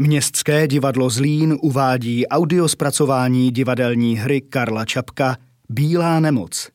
Městské 0.00 0.68
divadlo 0.68 1.10
Zlín 1.10 1.58
uvádí 1.62 2.26
audiospracování 2.26 3.50
divadelní 3.50 4.16
hry 4.16 4.40
Karla 4.40 4.84
Čapka 4.84 5.36
Bílá 5.68 6.20
nemoc. 6.20 6.68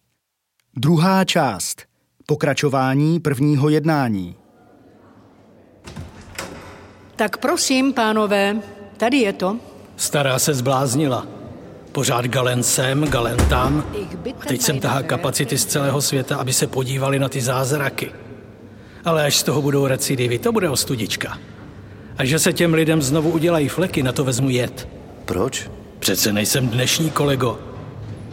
Druhá 0.77 1.25
část. 1.25 1.81
Pokračování 2.25 3.19
prvního 3.19 3.69
jednání. 3.69 4.35
Tak 7.15 7.37
prosím, 7.37 7.93
pánové, 7.93 8.61
tady 8.97 9.17
je 9.17 9.33
to. 9.33 9.57
Stará 9.97 10.39
se 10.39 10.53
zbláznila. 10.53 11.27
Pořád 11.91 12.25
galen 12.25 12.63
sem, 12.63 13.03
galen 13.03 13.37
tam. 13.49 13.85
A 14.41 14.45
teď 14.45 14.61
jsem 14.61 14.79
tahá 14.79 15.03
kapacity 15.03 15.57
z 15.57 15.65
celého 15.65 16.01
světa, 16.01 16.37
aby 16.37 16.53
se 16.53 16.67
podívali 16.67 17.19
na 17.19 17.29
ty 17.29 17.41
zázraky. 17.41 18.11
Ale 19.05 19.25
až 19.25 19.37
z 19.37 19.43
toho 19.43 19.61
budou 19.61 19.87
recidivy, 19.87 20.39
to 20.39 20.51
bude 20.51 20.69
ostudička. 20.69 21.37
A 22.17 22.25
že 22.25 22.39
se 22.39 22.53
těm 22.53 22.73
lidem 22.73 23.01
znovu 23.01 23.29
udělají 23.29 23.67
fleky, 23.67 24.03
na 24.03 24.11
to 24.11 24.23
vezmu 24.23 24.49
jet. 24.49 24.87
Proč? 25.25 25.69
Přece 25.99 26.33
nejsem 26.33 26.67
dnešní 26.67 27.09
kolego. 27.09 27.59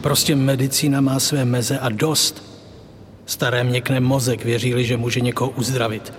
Prostě 0.01 0.35
medicína 0.35 1.01
má 1.01 1.19
své 1.19 1.45
meze 1.45 1.79
a 1.79 1.89
dost. 1.89 2.43
Staré 3.25 3.63
měkne 3.63 3.99
mozek, 3.99 4.45
věřili, 4.45 4.85
že 4.85 4.97
může 4.97 5.21
někoho 5.21 5.49
uzdravit. 5.49 6.13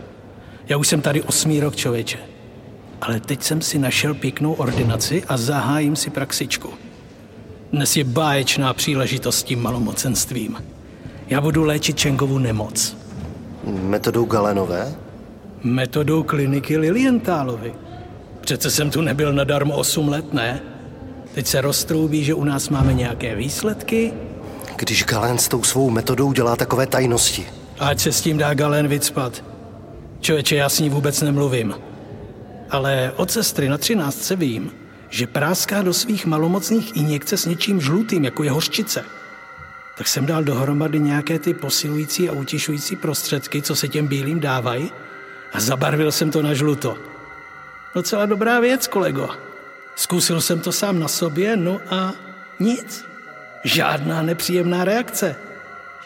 Já 0.69 0.77
už 0.77 0.89
jsem 0.89 1.01
tady 1.01 1.23
osmý 1.23 1.61
rok, 1.61 1.77
člověče. 1.77 2.19
Ale 3.01 3.20
teď 3.20 3.43
jsem 3.43 3.62
si 3.62 3.79
našel 3.79 4.15
pěknou 4.15 4.53
ordinaci 4.53 5.23
a 5.29 5.37
zahájím 5.37 5.97
si 5.97 6.11
praxičku. 6.11 6.70
Dnes 7.73 7.97
je 7.97 8.05
báječná 8.05 8.75
příležitost 8.75 9.39
s 9.39 9.42
tím 9.42 9.62
malomocenstvím. 9.62 10.65
Já 11.29 11.41
budu 11.41 11.65
léčit 11.65 11.98
Čengovu 11.98 12.39
nemoc. 12.39 12.97
Metodou 13.65 14.25
Galenové? 14.25 14.95
Metodou 15.65 16.23
kliniky 16.23 16.79
Lilientálovi. 16.79 17.75
Přece 18.41 18.70
jsem 18.70 18.91
tu 18.91 19.01
nebyl 19.01 19.33
nadarmo 19.33 19.77
8 19.77 20.09
let, 20.09 20.33
ne? 20.33 20.62
Teď 21.34 21.47
se 21.47 21.61
roztroubí, 21.61 22.25
že 22.25 22.34
u 22.34 22.45
nás 22.45 22.69
máme 22.69 22.95
nějaké 22.95 23.37
výsledky. 23.37 24.12
Když 24.77 25.05
Galen 25.05 25.39
s 25.39 25.48
tou 25.48 25.62
svou 25.62 25.91
metodou 25.91 26.33
dělá 26.33 26.56
takové 26.56 26.87
tajnosti. 26.87 27.47
Ať 27.78 28.00
se 28.00 28.12
s 28.12 28.20
tím 28.20 28.39
dá 28.39 28.55
Galen 28.55 28.89
vycpat. 28.89 29.45
Člověče, 30.20 30.56
já 30.56 30.69
s 30.69 30.81
ní 30.81 30.91
vůbec 30.91 31.22
nemluvím. 31.22 31.75
Ale 32.70 33.12
od 33.17 33.31
sestry 33.31 33.69
na 33.69 33.78
třináctce 33.78 34.37
vím, 34.37 34.72
že 35.11 35.27
práská 35.27 35.83
do 35.83 35.94
svých 35.94 36.27
malomocných 36.27 36.97
injekce 36.97 37.37
s 37.37 37.47
něčím 37.47 37.81
žlutým, 37.81 38.25
jako 38.25 38.44
je 38.44 38.50
hořčice. 38.50 39.05
Tak 39.98 40.09
jsem 40.09 40.27
dal 40.27 40.44
dohromady 40.44 41.00
nějaké 41.00 41.39
ty 41.39 41.55
posilující 41.55 42.28
a 42.28 42.33
utišující 42.33 42.97
prostředky, 42.97 43.62
co 43.62 43.77
se 43.77 43.89
těm 43.89 44.06
bílým 44.06 44.41
dávají 44.41 44.91
a 45.53 45.61
zabarvil 45.61 46.12
jsem 46.12 46.31
to 46.31 46.42
na 46.42 46.55
žluto. 46.55 46.98
Docela 47.95 48.27
dobrá 48.27 48.61
věc, 48.61 48.86
kolego. 48.86 49.28
Zkusil 49.94 50.41
jsem 50.41 50.61
to 50.61 50.72
sám 50.72 50.98
na 50.98 51.09
sobě, 51.09 51.56
no 51.56 51.81
a 51.91 52.12
nic. 52.59 53.05
Žádná 53.64 54.22
nepříjemná 54.22 54.84
reakce. 54.84 55.36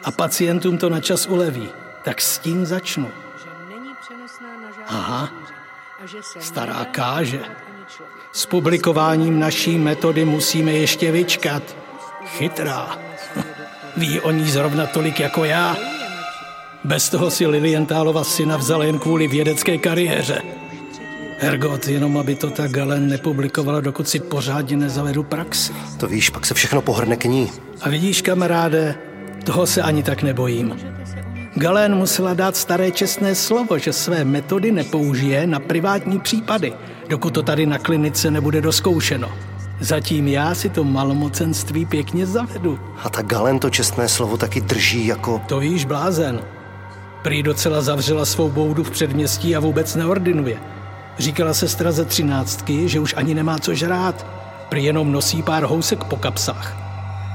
A 0.05 0.11
pacientům 0.11 0.79
to 0.79 0.89
na 0.89 1.01
čas 1.01 1.27
uleví. 1.27 1.69
Tak 2.03 2.21
s 2.21 2.39
tím 2.39 2.67
začnu. 2.67 3.11
Aha, 4.87 5.33
stará 6.41 6.85
káže. 6.85 7.41
S 8.33 8.47
publikováním 8.47 9.41
naší 9.41 9.79
metody 9.79 10.25
musíme 10.25 10.73
ještě 10.73 11.13
vyčkat. 11.13 11.63
Chytrá. 12.25 12.99
Ví 13.97 14.21
o 14.21 14.31
ní 14.31 14.51
zrovna 14.51 14.87
tolik 14.87 15.21
jako 15.21 15.45
já. 15.45 15.77
Bez 16.87 17.09
toho 17.09 17.31
si 17.31 17.47
Lilientálova 17.47 18.25
syna 18.25 18.57
vzala 18.57 18.85
jen 18.85 18.99
kvůli 18.99 19.29
vědecké 19.29 19.79
kariéře. 19.79 20.43
Hergot, 21.39 21.89
jenom 21.89 22.19
aby 22.19 22.35
to 22.35 22.51
ta 22.51 22.67
Galen 22.67 23.09
nepublikovala, 23.09 23.81
dokud 23.81 24.09
si 24.09 24.21
pořádně 24.21 24.77
nezavedu 24.77 25.23
praxi. 25.23 25.73
To 25.97 26.07
víš, 26.07 26.31
pak 26.31 26.47
se 26.47 26.55
všechno 26.55 26.83
pohrne 26.83 27.17
k 27.17 27.25
ní. 27.25 27.51
A 27.81 27.89
vidíš, 27.89 28.23
kamaráde, 28.23 28.95
toho 29.45 29.67
se 29.67 29.83
ani 29.83 30.03
tak 30.03 30.23
nebojím. 30.23 30.77
Galen 31.55 31.95
musela 31.95 32.35
dát 32.35 32.57
staré 32.57 32.91
čestné 32.91 33.35
slovo, 33.35 33.79
že 33.79 33.93
své 33.93 34.25
metody 34.25 34.73
nepoužije 34.73 35.47
na 35.47 35.61
privátní 35.61 36.21
případy, 36.21 36.73
dokud 37.09 37.35
to 37.35 37.43
tady 37.43 37.67
na 37.67 37.79
klinice 37.79 38.31
nebude 38.31 38.61
doskoušeno. 38.61 39.33
Zatím 39.81 40.29
já 40.29 40.55
si 40.55 40.69
to 40.69 40.85
malomocenství 40.85 41.87
pěkně 41.87 42.27
zavedu. 42.27 42.79
A 43.03 43.11
ta 43.11 43.23
Galen 43.23 43.59
to 43.59 43.71
čestné 43.71 44.09
slovo 44.09 44.37
taky 44.37 44.61
drží 44.61 45.07
jako... 45.07 45.41
To 45.47 45.59
víš, 45.59 45.85
blázen. 45.85 46.41
Prý 47.27 47.43
docela 47.43 47.83
zavřela 47.83 48.25
svou 48.25 48.51
boudu 48.51 48.85
v 48.85 48.91
předměstí 48.91 49.57
a 49.57 49.61
vůbec 49.61 49.95
neordinuje. 49.95 50.59
Říkala 51.19 51.55
sestra 51.55 51.93
ze 51.93 52.05
třináctky, 52.05 52.89
že 52.89 53.01
už 53.01 53.15
ani 53.17 53.35
nemá 53.35 53.59
co 53.59 53.75
žrát. 53.75 54.27
Prý 54.69 54.85
jenom 54.85 55.13
nosí 55.13 55.43
pár 55.43 55.63
housek 55.65 56.05
po 56.05 56.17
kapsách. 56.17 56.77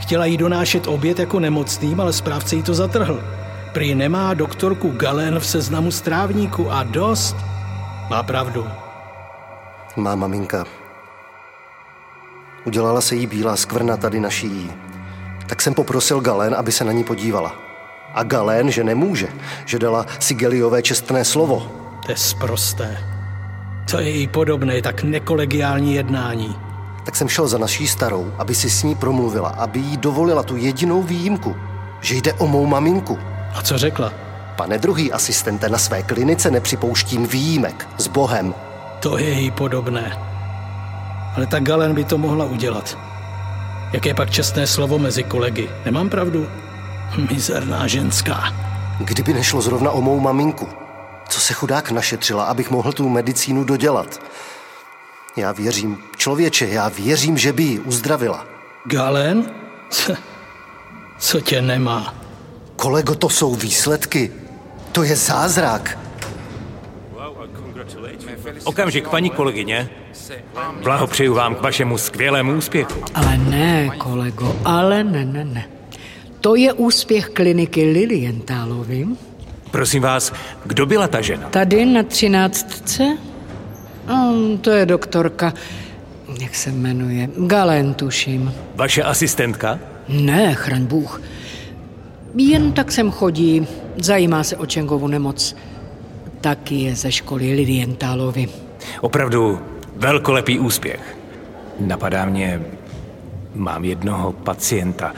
Chtěla 0.01 0.25
jí 0.25 0.37
donášet 0.37 0.87
oběd 0.87 1.19
jako 1.19 1.39
nemocným, 1.39 2.01
ale 2.01 2.13
správce 2.13 2.55
jí 2.55 2.63
to 2.63 2.73
zatrhl. 2.73 3.23
Prý 3.73 3.95
nemá 3.95 4.33
doktorku 4.33 4.89
Galen 4.89 5.39
v 5.39 5.45
seznamu 5.45 5.91
strávníku 5.91 6.71
a 6.71 6.83
dost. 6.83 7.35
Má 8.09 8.23
pravdu. 8.23 8.67
Má 9.95 10.15
maminka. 10.15 10.65
Udělala 12.65 13.01
se 13.01 13.15
jí 13.15 13.27
bílá 13.27 13.55
skvrna 13.55 13.97
tady 13.97 14.19
na 14.19 14.29
šíji. 14.29 14.71
Tak 15.47 15.61
jsem 15.61 15.73
poprosil 15.73 16.21
Galen, 16.21 16.55
aby 16.55 16.71
se 16.71 16.83
na 16.83 16.91
ní 16.91 17.03
podívala. 17.03 17.70
A 18.13 18.23
Galen, 18.23 18.71
že 18.71 18.83
nemůže, 18.83 19.27
že 19.65 19.79
dala 19.79 20.05
Sigeliové 20.19 20.81
čestné 20.81 21.25
slovo. 21.25 21.71
To 22.05 22.11
je 22.11 22.17
sprosté. 22.17 22.97
To 23.91 23.99
je 23.99 24.09
jí 24.09 24.27
podobné, 24.27 24.81
tak 24.81 25.03
nekolegiální 25.03 25.95
jednání. 25.95 26.55
Tak 27.05 27.15
jsem 27.15 27.29
šel 27.29 27.47
za 27.47 27.57
naší 27.57 27.87
starou, 27.87 28.33
aby 28.37 28.55
si 28.55 28.69
s 28.69 28.83
ní 28.83 28.95
promluvila, 28.95 29.49
aby 29.49 29.79
jí 29.79 29.97
dovolila 29.97 30.43
tu 30.43 30.57
jedinou 30.57 31.03
výjimku, 31.03 31.55
že 32.01 32.15
jde 32.15 32.33
o 32.33 32.47
mou 32.47 32.65
maminku. 32.65 33.19
A 33.53 33.61
co 33.61 33.77
řekla? 33.77 34.13
Pane 34.55 34.77
druhý 34.77 35.11
asistente, 35.11 35.69
na 35.69 35.77
své 35.77 36.03
klinice 36.03 36.51
nepřipouštím 36.51 37.27
výjimek. 37.27 37.87
S 37.97 38.07
Bohem. 38.07 38.53
To 38.99 39.17
je 39.17 39.29
jí 39.29 39.51
podobné. 39.51 40.17
Ale 41.35 41.47
ta 41.47 41.59
Galen 41.59 41.93
by 41.93 42.03
to 42.03 42.17
mohla 42.17 42.45
udělat. 42.45 42.97
Jaké 43.93 44.13
pak 44.13 44.29
čestné 44.31 44.67
slovo 44.67 44.99
mezi 44.99 45.23
kolegy? 45.23 45.69
Nemám 45.85 46.09
pravdu? 46.09 46.47
Mizerná 47.17 47.87
ženská. 47.87 48.53
Kdyby 48.99 49.33
nešlo 49.33 49.61
zrovna 49.61 49.91
o 49.91 50.01
mou 50.01 50.19
maminku, 50.19 50.67
co 51.29 51.39
se 51.39 51.53
chudák 51.53 51.91
našetřila, 51.91 52.43
abych 52.43 52.71
mohl 52.71 52.93
tu 52.93 53.09
medicínu 53.09 53.63
dodělat. 53.63 54.21
Já 55.35 55.51
věřím, 55.51 55.97
člověče, 56.17 56.67
já 56.67 56.89
věřím, 56.89 57.37
že 57.37 57.53
by 57.53 57.63
ji 57.63 57.79
uzdravila. 57.79 58.45
Galen? 58.85 59.51
Co, 59.89 60.13
co 61.19 61.41
tě 61.41 61.61
nemá? 61.61 62.15
Kolego, 62.75 63.15
to 63.15 63.29
jsou 63.29 63.55
výsledky. 63.55 64.31
To 64.91 65.03
je 65.03 65.15
zázrak. 65.15 65.99
Okamžik, 68.63 69.09
paní 69.09 69.29
kolegyně. 69.29 69.89
Blahopřeju 70.83 71.33
vám 71.33 71.55
k 71.55 71.61
vašemu 71.61 71.97
skvělému 71.97 72.53
úspěchu. 72.53 73.03
Ale 73.13 73.37
ne, 73.37 73.89
kolego, 73.97 74.55
ale 74.65 75.03
ne, 75.03 75.25
ne, 75.25 75.45
ne. 75.45 75.80
To 76.41 76.55
je 76.55 76.73
úspěch 76.73 77.29
kliniky 77.29 77.91
Lilientálovi. 77.91 79.07
Prosím 79.71 80.01
vás, 80.01 80.33
kdo 80.65 80.85
byla 80.85 81.07
ta 81.07 81.21
žena? 81.21 81.49
Tady 81.49 81.85
na 81.85 82.03
třináctce? 82.03 83.17
Um, 84.13 84.57
to 84.57 84.71
je 84.71 84.85
doktorka, 84.85 85.53
jak 86.41 86.55
se 86.55 86.71
jmenuje, 86.71 87.29
Galen, 87.37 87.93
tuším. 87.93 88.53
Vaše 88.75 89.03
asistentka? 89.03 89.79
Ne, 90.09 90.53
chraň 90.53 90.85
Bůh. 90.85 91.21
Jen 92.35 92.71
tak 92.71 92.91
sem 92.91 93.11
chodí, 93.11 93.67
zajímá 93.97 94.43
se 94.43 94.57
o 94.57 94.65
Čengovu 94.65 95.07
nemoc. 95.07 95.55
Taky 96.41 96.75
je 96.75 96.95
ze 96.95 97.11
školy 97.11 97.53
Lilientálovi. 97.53 98.47
Opravdu 99.01 99.59
velkolepý 99.95 100.59
úspěch. 100.59 101.17
Napadá 101.79 102.25
mě, 102.25 102.61
mám 103.55 103.85
jednoho 103.85 104.31
pacienta, 104.31 105.13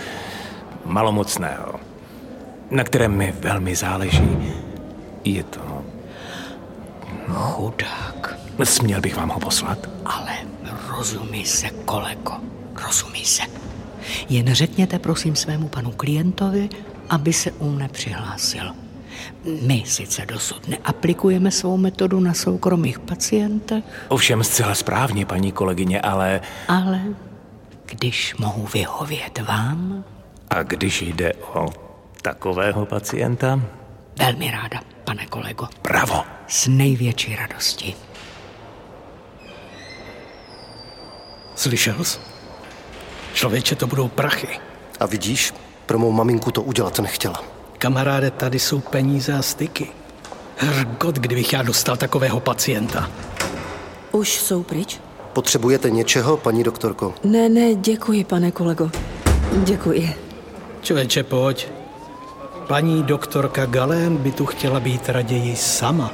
malomocného, 0.86 1.80
na 2.72 2.84
kterém 2.84 3.18
mi 3.18 3.34
velmi 3.40 3.76
záleží. 3.76 4.54
Je 5.24 5.44
to... 5.44 5.86
Chudák. 7.34 8.38
Směl 8.64 9.02
bych 9.02 9.16
vám 9.16 9.30
ho 9.30 9.40
poslat? 9.40 9.90
Ale 10.06 10.38
rozumí 10.90 11.46
se, 11.46 11.70
kolego, 11.70 12.34
rozumí 12.86 13.26
se. 13.26 13.44
Jen 14.30 14.54
řekněte 14.54 15.00
prosím 15.00 15.36
svému 15.36 15.68
panu 15.68 15.92
klientovi, 15.92 16.70
aby 17.10 17.34
se 17.34 17.52
u 17.52 17.70
mne 17.70 17.88
přihlásil. 17.90 18.72
My 19.62 19.84
sice 19.86 20.26
dosud 20.26 20.68
neaplikujeme 20.68 21.52
svou 21.52 21.78
metodu 21.78 22.20
na 22.20 22.34
soukromých 22.34 23.00
pacientech. 23.00 23.84
Ovšem 24.08 24.44
zcela 24.44 24.76
správně, 24.76 25.26
paní 25.26 25.52
kolegyně, 25.52 26.02
ale... 26.02 26.42
Ale 26.68 27.02
když 27.86 28.36
mohu 28.36 28.68
vyhovět 28.74 29.40
vám... 29.48 30.04
A 30.54 30.64
když 30.64 31.02
jde 31.02 31.34
o 31.34 31.66
takového 32.22 32.86
pacienta? 32.86 33.60
Velmi 34.20 34.52
ráda, 34.52 34.80
pane 35.04 35.26
kolego. 35.26 35.68
Bravo. 35.84 36.24
S 36.48 36.68
největší 36.68 37.36
radostí. 37.36 37.96
Slyšel 41.56 42.04
jsi? 42.04 42.20
Člověče, 43.34 43.76
to 43.76 43.88
budou 43.88 44.08
prachy. 44.08 44.48
A 45.00 45.06
vidíš, 45.06 45.54
pro 45.86 46.00
mou 46.00 46.12
maminku 46.12 46.52
to 46.52 46.62
udělat 46.62 47.00
nechtěla. 47.00 47.44
Kamaráde, 47.78 48.32
tady 48.32 48.60
jsou 48.60 48.80
peníze 48.80 49.34
a 49.34 49.42
styky. 49.42 49.88
Hrgot, 50.58 51.16
kdybych 51.16 51.54
já 51.54 51.62
dostal 51.62 51.98
takového 51.98 52.40
pacienta. 52.40 53.12
Už 54.12 54.40
jsou 54.40 54.64
pryč? 54.64 55.00
Potřebujete 55.34 55.90
něčeho, 55.90 56.38
paní 56.38 56.64
doktorko? 56.64 57.14
Ne, 57.24 57.50
ne, 57.50 57.76
děkuji, 57.76 58.24
pane 58.24 58.52
kolego. 58.52 58.92
Děkuji. 59.64 60.33
Člověče, 60.84 61.24
pojď. 61.24 61.68
Paní 62.68 63.04
doktorka 63.04 63.66
Galén 63.66 64.18
by 64.18 64.32
tu 64.32 64.46
chtěla 64.46 64.80
být 64.80 65.10
raději 65.10 65.56
sama. 65.56 66.12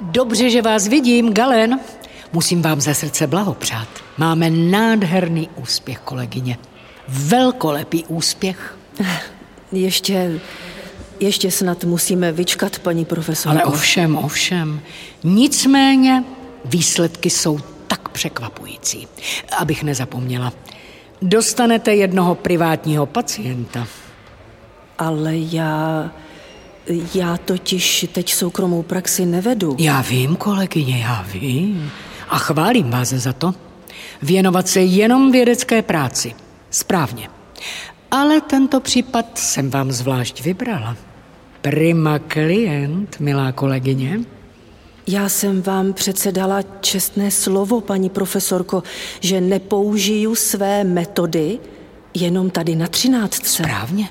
Dobře, 0.00 0.50
že 0.50 0.62
vás 0.62 0.88
vidím, 0.88 1.34
Galen. 1.34 1.80
Musím 2.32 2.62
vám 2.62 2.80
ze 2.80 2.94
srdce 2.94 3.26
blahopřát. 3.26 3.88
Máme 4.18 4.50
nádherný 4.50 5.48
úspěch, 5.56 5.98
kolegyně. 5.98 6.58
Velkolepý 7.08 8.04
úspěch. 8.04 8.78
Ještě, 9.72 10.40
ještě 11.20 11.50
snad 11.50 11.84
musíme 11.84 12.32
vyčkat, 12.32 12.78
paní 12.78 13.04
profesorko. 13.04 13.58
Ale 13.58 13.64
ovšem, 13.64 14.16
ovšem. 14.16 14.80
Nicméně 15.24 16.24
výsledky 16.64 17.30
jsou 17.30 17.58
tak 17.86 18.08
překvapující. 18.08 19.08
Abych 19.58 19.82
nezapomněla. 19.82 20.52
Dostanete 21.22 21.94
jednoho 21.94 22.34
privátního 22.34 23.06
pacienta. 23.06 23.86
Ale 24.98 25.32
já... 25.36 26.10
Já 27.14 27.36
totiž 27.36 28.06
teď 28.12 28.32
soukromou 28.34 28.82
praxi 28.82 29.26
nevedu. 29.26 29.76
Já 29.78 30.00
vím, 30.00 30.36
kolegyně, 30.36 30.98
já 30.98 31.26
vím. 31.32 31.90
A 32.28 32.38
chválím 32.38 32.90
vás 32.90 33.08
za 33.08 33.32
to. 33.32 33.54
Věnovat 34.22 34.68
se 34.68 34.80
jenom 34.80 35.32
vědecké 35.32 35.82
práci. 35.82 36.34
Správně. 36.70 37.28
Ale 38.10 38.40
tento 38.40 38.80
případ 38.80 39.38
jsem 39.38 39.70
vám 39.70 39.92
zvlášť 39.92 40.42
vybrala. 40.42 40.96
Prima 41.60 42.18
klient, 42.18 43.20
milá 43.20 43.52
kolegyně. 43.52 44.20
Já 45.06 45.28
jsem 45.28 45.62
vám 45.62 45.92
přece 45.92 46.32
dala 46.32 46.62
čestné 46.80 47.30
slovo, 47.30 47.80
paní 47.80 48.10
profesorko, 48.10 48.82
že 49.20 49.40
nepoužiju 49.40 50.34
své 50.34 50.84
metody 50.84 51.58
jenom 52.14 52.50
tady 52.50 52.76
na 52.76 52.86
třináctce. 52.86 53.62
Správně. 53.62 54.08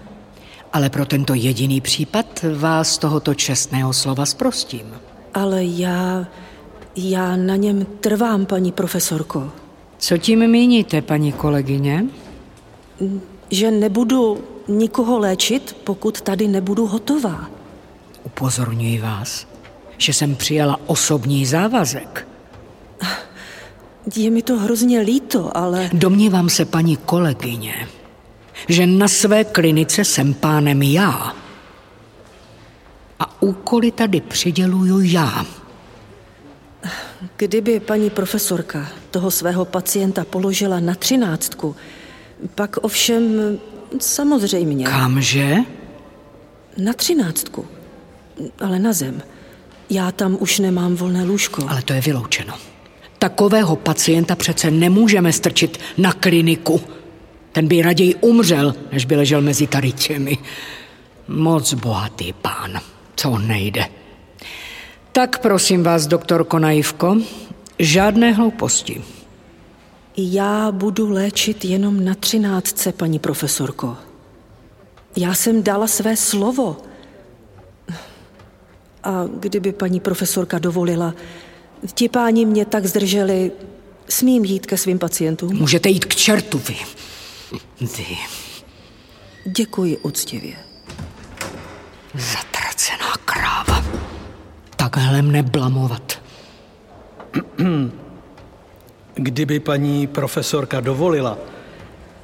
Ale 0.73 0.89
pro 0.89 1.05
tento 1.05 1.33
jediný 1.33 1.81
případ 1.81 2.45
vás 2.57 2.97
tohoto 2.97 3.33
čestného 3.33 3.93
slova 3.93 4.25
zprostím. 4.25 4.93
Ale 5.33 5.63
já... 5.63 6.27
Já 6.95 7.35
na 7.35 7.55
něm 7.55 7.85
trvám, 7.99 8.45
paní 8.45 8.71
profesorko. 8.71 9.51
Co 9.97 10.17
tím 10.17 10.47
míníte, 10.47 11.01
paní 11.01 11.31
kolegyně? 11.31 12.05
Že 13.49 13.71
nebudu 13.71 14.37
nikoho 14.67 15.19
léčit, 15.19 15.75
pokud 15.83 16.21
tady 16.21 16.47
nebudu 16.47 16.87
hotová. 16.87 17.49
Upozorňuji 18.23 18.99
vás, 18.99 19.47
že 19.97 20.13
jsem 20.13 20.35
přijala 20.35 20.79
osobní 20.85 21.45
závazek. 21.45 22.27
Je 24.15 24.31
mi 24.31 24.41
to 24.41 24.57
hrozně 24.57 24.99
líto, 24.99 25.57
ale... 25.57 25.89
Domnívám 25.93 26.49
se, 26.49 26.65
paní 26.65 26.97
kolegyně, 26.97 27.87
že 28.69 28.87
na 28.87 29.07
své 29.07 29.43
klinice 29.43 30.05
jsem 30.05 30.33
pánem 30.33 30.83
já. 30.83 31.33
A 33.19 33.41
úkoly 33.41 33.91
tady 33.91 34.21
přiděluju 34.21 34.99
já. 35.01 35.45
Kdyby 37.37 37.79
paní 37.79 38.09
profesorka 38.09 38.87
toho 39.11 39.31
svého 39.31 39.65
pacienta 39.65 40.25
položila 40.25 40.79
na 40.79 40.95
třináctku, 40.95 41.75
pak 42.55 42.77
ovšem 42.81 43.23
samozřejmě... 43.99 44.85
Kamže? 44.85 45.55
Na 46.77 46.93
třináctku, 46.93 47.67
ale 48.59 48.79
na 48.79 48.93
zem. 48.93 49.21
Já 49.93 50.11
tam 50.11 50.37
už 50.39 50.59
nemám 50.59 50.95
volné 50.95 51.23
lůžko. 51.23 51.65
Ale 51.67 51.81
to 51.81 51.93
je 51.93 52.01
vyloučeno. 52.01 52.53
Takového 53.19 53.75
pacienta 53.75 54.35
přece 54.35 54.71
nemůžeme 54.71 55.33
strčit 55.33 55.79
na 55.97 56.13
kliniku. 56.13 56.81
Ten 57.51 57.67
by 57.67 57.81
raději 57.81 58.15
umřel, 58.15 58.75
než 58.91 59.05
by 59.05 59.15
ležel 59.15 59.41
mezi 59.41 59.67
tady 59.67 59.91
těmi. 59.91 60.37
Moc 61.27 61.73
bohatý 61.73 62.33
pán, 62.33 62.79
co 63.15 63.37
nejde. 63.37 63.85
Tak 65.11 65.39
prosím 65.39 65.83
vás, 65.83 66.07
doktorko 66.07 66.59
Naivko, 66.59 67.17
žádné 67.79 68.31
hlouposti. 68.31 69.01
Já 70.17 70.71
budu 70.71 71.11
léčit 71.11 71.65
jenom 71.65 72.05
na 72.05 72.15
třináctce, 72.15 72.91
paní 72.91 73.19
profesorko. 73.19 73.97
Já 75.17 75.33
jsem 75.33 75.63
dala 75.63 75.87
své 75.87 76.17
slovo. 76.17 76.77
A 79.03 79.25
kdyby 79.39 79.71
paní 79.71 79.99
profesorka 79.99 80.59
dovolila, 80.59 81.13
ti 81.93 82.09
páni 82.09 82.45
mě 82.45 82.65
tak 82.65 82.85
zdrželi, 82.85 83.51
smím 84.09 84.45
jít 84.45 84.65
ke 84.65 84.77
svým 84.77 84.99
pacientům? 84.99 85.55
Můžete 85.55 85.89
jít 85.89 86.05
k 86.05 86.15
čertu, 86.15 86.61
vy. 86.67 86.75
Vy. 87.81 88.17
Děkuji 89.45 89.97
úctivě. 89.97 90.53
Zatracená 92.13 93.13
kráva. 93.25 93.85
Takhle 94.75 95.21
mne 95.21 95.43
blamovat. 95.43 96.21
Kdyby 99.13 99.59
paní 99.59 100.07
profesorka 100.07 100.79
dovolila, 100.79 101.37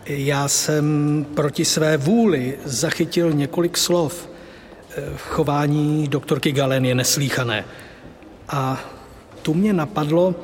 já 0.06 0.48
jsem 0.48 1.26
proti 1.36 1.66
své 1.66 1.98
vůli 1.98 2.58
zachytil 2.66 3.34
několik 3.34 3.78
slov. 3.78 4.29
Chování 5.18 6.08
doktorky 6.08 6.52
Galen 6.52 6.86
je 6.86 6.96
neslíchané. 6.96 7.66
A 8.50 8.80
tu 9.42 9.54
mě 9.54 9.74
napadlo, 9.74 10.36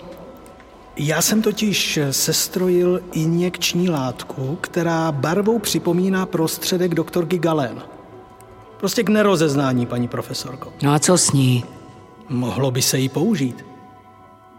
já 0.98 1.22
jsem 1.22 1.42
totiž 1.42 2.00
sestrojil 2.12 3.02
injekční 3.12 3.90
látku, 3.90 4.58
která 4.62 5.12
barvou 5.12 5.60
připomíná 5.60 6.26
prostředek 6.26 6.96
doktorky 6.96 7.38
Galen. 7.38 7.82
Prostě 8.78 9.04
k 9.04 9.10
nerozeznání, 9.10 9.86
paní 9.86 10.08
profesorko. 10.08 10.74
No 10.84 10.94
a 10.94 11.00
co 11.00 11.18
s 11.18 11.32
ní? 11.32 11.64
Mohlo 12.30 12.72
by 12.72 12.82
se 12.82 13.00
jí 13.00 13.10
použít. 13.10 13.66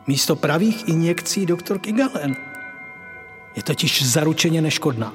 Místo 0.07 0.37
pravých 0.37 0.88
injekcí 0.88 1.47
doktorky 1.47 1.93
Galen. 1.93 2.37
Je 3.57 3.62
totiž 3.62 4.07
zaručeně 4.07 4.62
neškodná. 4.62 5.12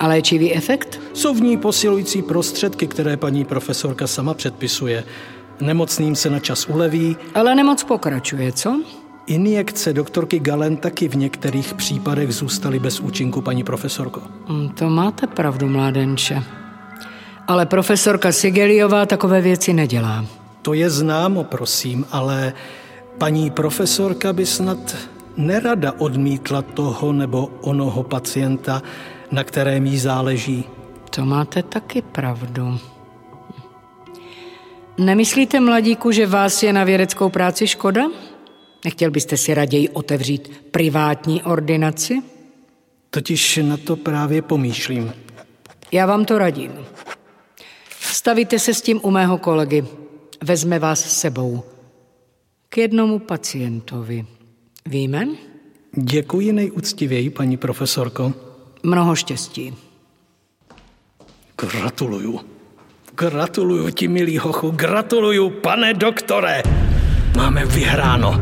A 0.00 0.06
léčivý 0.06 0.54
efekt? 0.54 1.00
Jsou 1.12 1.34
v 1.34 1.40
ní 1.40 1.56
posilující 1.56 2.22
prostředky, 2.22 2.86
které 2.86 3.16
paní 3.16 3.44
profesorka 3.44 4.06
sama 4.06 4.34
předpisuje. 4.34 5.04
Nemocným 5.60 6.16
se 6.16 6.30
na 6.30 6.38
čas 6.38 6.66
uleví. 6.66 7.16
Ale 7.34 7.54
nemoc 7.54 7.84
pokračuje, 7.84 8.52
co? 8.52 8.80
Injekce 9.26 9.92
doktorky 9.92 10.38
Galen 10.38 10.76
taky 10.76 11.08
v 11.08 11.16
některých 11.16 11.74
případech 11.74 12.34
zůstaly 12.34 12.78
bez 12.78 13.00
účinku, 13.00 13.40
paní 13.40 13.64
profesorko. 13.64 14.22
Mm, 14.48 14.68
To 14.68 14.88
máte 14.88 15.26
pravdu, 15.26 15.66
mládenče. 15.68 16.42
Ale 17.48 17.66
profesorka 17.66 18.32
Sigeliová 18.32 19.06
takové 19.06 19.40
věci 19.40 19.72
nedělá. 19.72 20.24
To 20.62 20.74
je 20.74 20.90
známo, 20.90 21.44
prosím, 21.44 22.06
ale 22.10 22.52
paní 23.18 23.50
profesorka 23.50 24.32
by 24.32 24.46
snad 24.46 24.96
nerada 25.36 25.92
odmítla 25.98 26.62
toho 26.62 27.12
nebo 27.12 27.50
onoho 27.60 28.02
pacienta, 28.02 28.82
na 29.30 29.44
kterém 29.44 29.86
jí 29.86 29.98
záleží. 29.98 30.64
To 31.10 31.24
máte 31.24 31.62
taky 31.62 32.02
pravdu. 32.02 32.78
Nemyslíte, 34.98 35.60
mladíku, 35.60 36.10
že 36.10 36.26
vás 36.26 36.62
je 36.62 36.72
na 36.72 36.84
vědeckou 36.84 37.28
práci 37.28 37.66
škoda? 37.66 38.02
Nechtěl 38.84 39.10
byste 39.10 39.36
si 39.36 39.54
raději 39.54 39.88
otevřít 39.88 40.62
privátní 40.70 41.42
ordinaci? 41.42 42.22
Totiž 43.10 43.60
na 43.62 43.76
to 43.76 43.96
právě 43.96 44.42
pomýšlím. 44.42 45.12
Já 45.92 46.06
vám 46.06 46.24
to 46.24 46.38
radím. 46.38 46.72
Stavíte 48.00 48.58
se 48.58 48.74
s 48.74 48.82
tím 48.82 49.00
u 49.02 49.10
mého 49.10 49.38
kolegy. 49.38 49.84
Vezme 50.42 50.78
vás 50.78 51.00
s 51.00 51.18
sebou. 51.18 51.62
K 52.68 52.78
jednomu 52.78 53.18
pacientovi. 53.18 54.26
Víme? 54.86 55.28
Děkuji 55.96 56.52
nejúctivěji, 56.52 57.30
paní 57.30 57.56
profesorko 57.56 58.32
mnoho 58.82 59.16
štěstí. 59.16 59.74
Gratuluju. 61.56 62.40
Gratuluju 63.16 63.90
ti, 63.90 64.08
milý 64.08 64.38
hochu, 64.38 64.70
gratuluju, 64.70 65.50
pane 65.50 65.94
doktore. 65.94 66.62
Máme 67.36 67.64
vyhráno. 67.64 68.40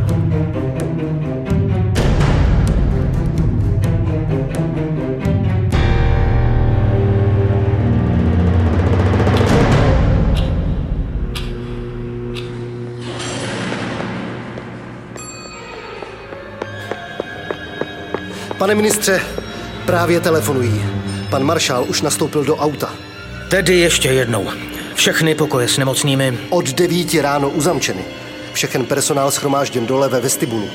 Pane 18.58 18.74
ministře, 18.74 19.20
právě 19.86 20.20
telefonují. 20.20 20.84
Pan 21.30 21.44
maršál 21.44 21.84
už 21.88 22.02
nastoupil 22.02 22.44
do 22.44 22.56
auta. 22.56 22.94
Tedy 23.48 23.78
ještě 23.78 24.08
jednou. 24.08 24.50
Všechny 24.94 25.34
pokoje 25.34 25.68
s 25.68 25.78
nemocnými. 25.78 26.38
Od 26.50 26.68
devíti 26.68 27.20
ráno 27.20 27.50
uzamčeny. 27.50 28.04
Všechen 28.52 28.86
personál 28.86 29.30
schromážděn 29.30 29.86
dole 29.86 30.08
ve 30.08 30.20
vestibulu. 30.20 30.70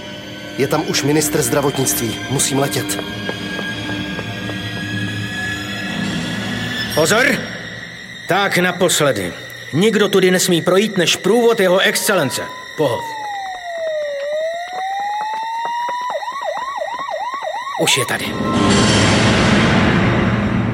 Je 0.58 0.68
tam 0.68 0.84
už 0.88 1.04
ministr 1.04 1.42
zdravotnictví. 1.42 2.20
Musím 2.30 2.60
letět. 2.60 3.00
Pozor! 6.96 7.26
Tak 8.28 8.58
naposledy. 8.58 9.34
Nikdo 9.74 10.10
tudy 10.10 10.32
nesmí 10.32 10.62
projít 10.62 10.98
než 10.98 11.16
průvod 11.16 11.60
jeho 11.60 11.80
excelence. 11.80 12.42
Pohov. 12.78 13.19
Už 17.80 17.98
je 17.98 18.06
tady. 18.06 18.26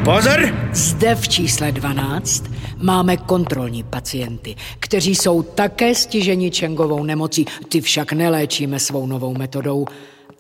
Pozor! 0.05 0.39
Zde 0.73 1.15
v 1.15 1.27
čísle 1.27 1.71
12 1.71 2.43
máme 2.77 3.17
kontrolní 3.17 3.83
pacienty, 3.83 4.55
kteří 4.79 5.15
jsou 5.15 5.43
také 5.43 5.95
stiženi 5.95 6.51
Čengovou 6.51 7.03
nemocí, 7.03 7.45
ty 7.69 7.81
však 7.81 8.13
neléčíme 8.13 8.79
svou 8.79 9.07
novou 9.07 9.33
metodou, 9.33 9.85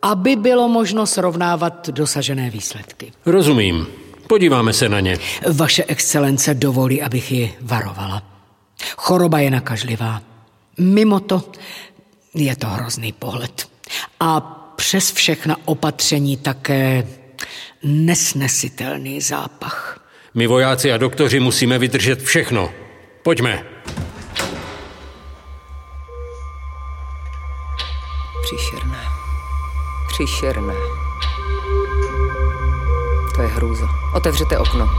aby 0.01 0.35
bylo 0.35 0.69
možno 0.69 1.05
srovnávat 1.05 1.89
dosažené 1.89 2.49
výsledky. 2.49 3.11
Rozumím. 3.25 3.87
Podíváme 4.27 4.73
se 4.73 4.89
na 4.89 4.99
ně. 4.99 5.17
Vaše 5.53 5.83
excelence 5.83 6.53
dovolí, 6.53 7.01
abych 7.01 7.31
ji 7.31 7.53
varovala. 7.61 8.23
Choroba 8.97 9.39
je 9.39 9.51
nakažlivá. 9.51 10.21
Mimo 10.77 11.19
to 11.19 11.43
je 12.33 12.55
to 12.55 12.67
hrozný 12.67 13.11
pohled. 13.11 13.67
A 14.19 14.61
přes 14.85 15.11
všechna 15.11 15.55
opatření 15.65 16.37
také 16.37 17.07
nesnesitelný 17.83 19.21
zápach. 19.21 19.99
My 20.33 20.47
vojáci 20.47 20.91
a 20.93 20.97
doktoři 20.97 21.39
musíme 21.39 21.79
vydržet 21.79 22.21
všechno. 22.21 22.69
Pojďme. 23.23 23.63
Příšerné. 28.41 29.03
Příšerné. 30.07 30.73
To 33.35 33.41
je 33.41 33.47
hrůza. 33.47 33.87
Otevřete 34.15 34.57
okno. 34.57 34.89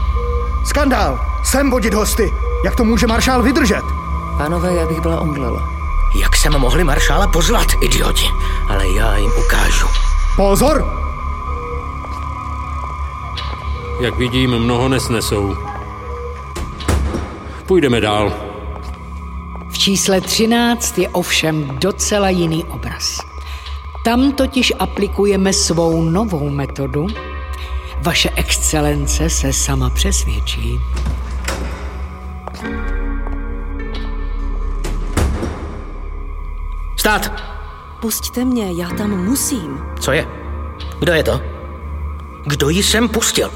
Skandál! 0.64 1.20
Sem 1.44 1.70
vodit 1.70 1.94
hosty! 1.94 2.30
Jak 2.64 2.76
to 2.76 2.84
může 2.84 3.06
maršál 3.06 3.42
vydržet? 3.42 3.82
Pánové, 4.38 4.74
já 4.74 4.86
bych 4.86 5.00
byla 5.00 5.20
omdlela. 5.20 5.68
Jak 6.22 6.36
jsem 6.36 6.52
mohli 6.52 6.84
maršála 6.84 7.26
pozvat, 7.26 7.66
idioti? 7.82 8.26
Ale 8.68 8.88
já 8.88 9.16
jim 9.16 9.30
ukážu. 9.46 9.86
Pozor! 10.36 11.06
Jak 14.00 14.18
vidím, 14.18 14.58
mnoho 14.58 14.88
nesnesou. 14.88 15.56
Půjdeme 17.66 18.00
dál. 18.00 18.32
V 19.68 19.78
čísle 19.78 20.20
13 20.20 20.98
je 20.98 21.08
ovšem 21.08 21.78
docela 21.78 22.28
jiný 22.28 22.64
obraz. 22.64 23.20
Tam 24.04 24.32
totiž 24.32 24.72
aplikujeme 24.78 25.52
svou 25.52 26.02
novou 26.02 26.50
metodu. 26.50 27.06
Vaše 28.02 28.30
excelence 28.30 29.30
se 29.30 29.52
sama 29.52 29.90
přesvědčí. 29.90 30.80
Stát! 36.96 37.45
Pusťte 38.00 38.44
mě, 38.44 38.72
já 38.72 38.88
tam 38.88 39.10
musím. 39.24 39.78
Co 40.00 40.12
je? 40.12 40.28
Kdo 40.98 41.12
je 41.12 41.22
to? 41.22 41.40
Kdo 42.46 42.68
ji 42.68 42.82
sem 42.82 43.08
pustil? 43.08 43.50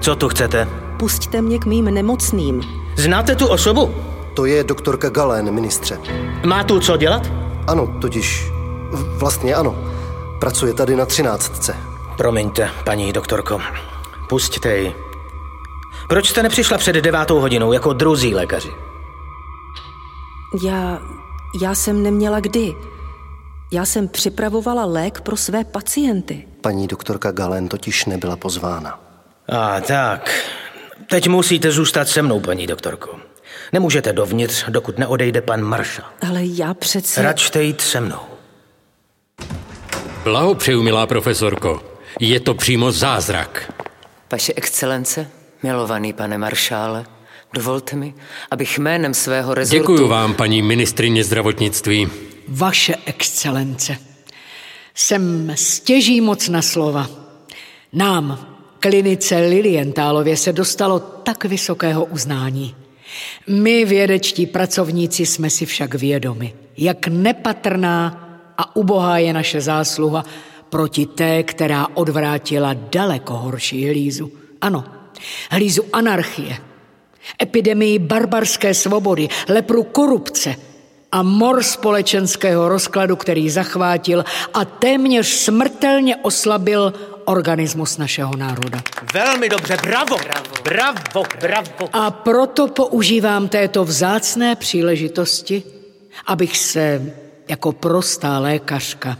Co 0.00 0.16
tu 0.16 0.28
chcete? 0.28 0.68
Pusťte 0.96 1.42
mě 1.42 1.58
k 1.58 1.66
mým 1.66 1.84
nemocným. 1.84 2.60
Znáte 2.96 3.36
tu 3.36 3.46
osobu? 3.46 3.94
To 4.34 4.44
je 4.44 4.64
doktorka 4.64 5.08
Galén, 5.08 5.50
ministře. 5.54 5.98
Má 6.44 6.64
tu 6.64 6.80
co 6.80 6.96
dělat? 6.96 7.32
Ano, 7.66 7.98
totiž... 8.00 8.52
Vlastně 8.92 9.54
ano. 9.54 9.74
Pracuje 10.40 10.74
tady 10.74 10.96
na 10.96 11.06
třináctce. 11.06 11.76
Promiňte, 12.16 12.70
paní 12.84 13.12
doktorko. 13.12 13.60
Pusťte 14.28 14.76
ji. 14.78 14.94
Proč 16.08 16.28
jste 16.28 16.42
nepřišla 16.42 16.78
před 16.78 16.96
devátou 16.96 17.40
hodinou 17.40 17.72
jako 17.72 17.92
druzí 17.92 18.34
lékaři? 18.34 18.74
Já... 20.62 20.98
já 21.60 21.74
jsem 21.74 22.02
neměla 22.02 22.40
kdy. 22.40 22.72
Já 23.72 23.84
jsem 23.84 24.08
připravovala 24.08 24.84
lék 24.84 25.20
pro 25.20 25.36
své 25.36 25.64
pacienty. 25.64 26.48
Paní 26.60 26.86
doktorka 26.86 27.32
Galén 27.32 27.68
totiž 27.68 28.04
nebyla 28.04 28.36
pozvána. 28.36 29.00
A 29.48 29.80
tak. 29.80 30.30
Teď 31.10 31.28
musíte 31.28 31.70
zůstat 31.70 32.08
se 32.08 32.22
mnou, 32.22 32.40
paní 32.40 32.66
doktorko. 32.66 33.16
Nemůžete 33.72 34.12
dovnitř, 34.12 34.64
dokud 34.68 34.98
neodejde 34.98 35.40
pan 35.40 35.62
maršal. 35.62 36.04
Ale 36.28 36.40
já 36.44 36.74
přece... 36.74 37.22
Račte 37.22 37.62
jít 37.62 37.80
se 37.80 38.00
mnou. 38.00 38.20
Blahopřeju, 40.24 40.82
milá 40.82 41.06
profesorko. 41.06 41.82
Je 42.20 42.40
to 42.40 42.54
přímo 42.54 42.92
zázrak. 42.92 43.72
Vaše 44.32 44.52
excelence, 44.56 45.28
milovaný 45.62 46.12
pane 46.12 46.38
maršále, 46.38 47.04
dovolte 47.54 47.96
mi, 47.96 48.14
abych 48.50 48.78
jménem 48.78 49.14
svého 49.14 49.54
rezortu... 49.54 49.92
Děkuji 49.92 50.08
vám, 50.08 50.34
paní 50.34 50.62
ministrině 50.62 51.24
zdravotnictví. 51.24 52.08
Vaše 52.48 52.94
excelence. 53.06 53.96
Jsem 54.94 55.52
stěží 55.54 56.20
moc 56.20 56.48
na 56.48 56.62
slova. 56.62 57.10
Nám, 57.92 58.56
klinice 58.80 59.36
Lilientálově, 59.36 60.36
se 60.36 60.52
dostalo 60.52 60.98
tak 61.00 61.44
vysokého 61.44 62.04
uznání. 62.04 62.74
My, 63.48 63.84
vědečtí 63.84 64.46
pracovníci, 64.46 65.26
jsme 65.26 65.50
si 65.50 65.66
však 65.66 65.94
vědomi, 65.94 66.54
jak 66.76 67.08
nepatrná 67.08 68.28
a 68.58 68.76
ubohá 68.76 69.18
je 69.18 69.32
naše 69.32 69.60
zásluha 69.60 70.24
proti 70.70 71.06
té, 71.06 71.42
která 71.42 71.86
odvrátila 71.94 72.74
daleko 72.74 73.34
horší 73.34 73.88
hlízu. 73.88 74.32
Ano, 74.60 74.84
hlízu 75.50 75.82
anarchie, 75.92 76.56
epidemii 77.42 77.98
barbarské 77.98 78.74
svobody, 78.74 79.28
lepru 79.48 79.82
korupce 79.82 80.54
a 81.12 81.22
mor 81.22 81.62
společenského 81.62 82.68
rozkladu, 82.68 83.16
který 83.16 83.50
zachvátil 83.50 84.24
a 84.54 84.64
téměř 84.64 85.26
smrtelně 85.26 86.16
oslabil 86.16 86.92
organismus 87.24 87.98
našeho 87.98 88.36
národa. 88.36 88.82
Velmi 89.14 89.48
dobře, 89.48 89.76
bravo, 89.82 90.16
bravo, 90.64 90.94
bravo, 91.10 91.26
bravo. 91.40 91.88
A 91.92 92.10
proto 92.10 92.68
používám 92.68 93.48
této 93.48 93.84
vzácné 93.84 94.56
příležitosti, 94.56 95.62
abych 96.26 96.58
se 96.58 97.12
jako 97.48 97.72
prostá 97.72 98.38
lékařka 98.38 99.18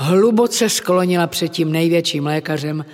hluboce 0.00 0.68
sklonila 0.68 1.26
před 1.26 1.48
tím 1.48 1.72
největším 1.72 2.26
lékařem, 2.26 2.84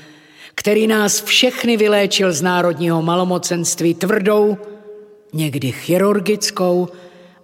který 0.56 0.86
nás 0.86 1.22
všechny 1.22 1.76
vyléčil 1.76 2.32
z 2.32 2.42
národního 2.42 3.02
malomocenství 3.02 3.94
tvrdou, 3.94 4.56
někdy 5.32 5.72
chirurgickou, 5.72 6.88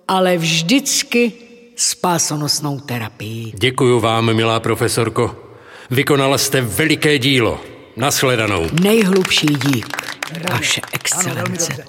ale 0.09 0.37
vždycky 0.37 1.33
spásonosnou 1.77 2.81
terapii. 2.81 3.53
Děkuji 3.55 4.01
vám, 4.01 4.35
milá 4.35 4.61
profesorko. 4.61 5.37
Vykonala 5.91 6.39
jste 6.39 6.61
veliké 6.61 7.19
dílo. 7.19 7.61
Naschledanou. 7.97 8.67
Nejhlubší 8.83 9.47
dík, 9.47 9.87
vaše 10.51 10.81
excelence. 10.93 11.85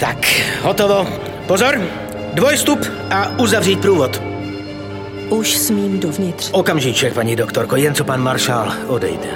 Tak, 0.00 0.26
hotovo. 0.62 1.06
Pozor, 1.46 1.80
dvojstup 2.34 2.78
a 3.10 3.38
uzavřít 3.38 3.80
průvod. 3.80 4.33
Už 5.28 5.56
smím 5.56 6.00
dovnitř. 6.00 6.50
Okamžíček, 6.52 7.14
paní 7.14 7.36
doktorko, 7.36 7.76
jen 7.76 7.94
co 7.94 8.04
pan 8.04 8.22
maršál 8.22 8.72
odejde. 8.86 9.28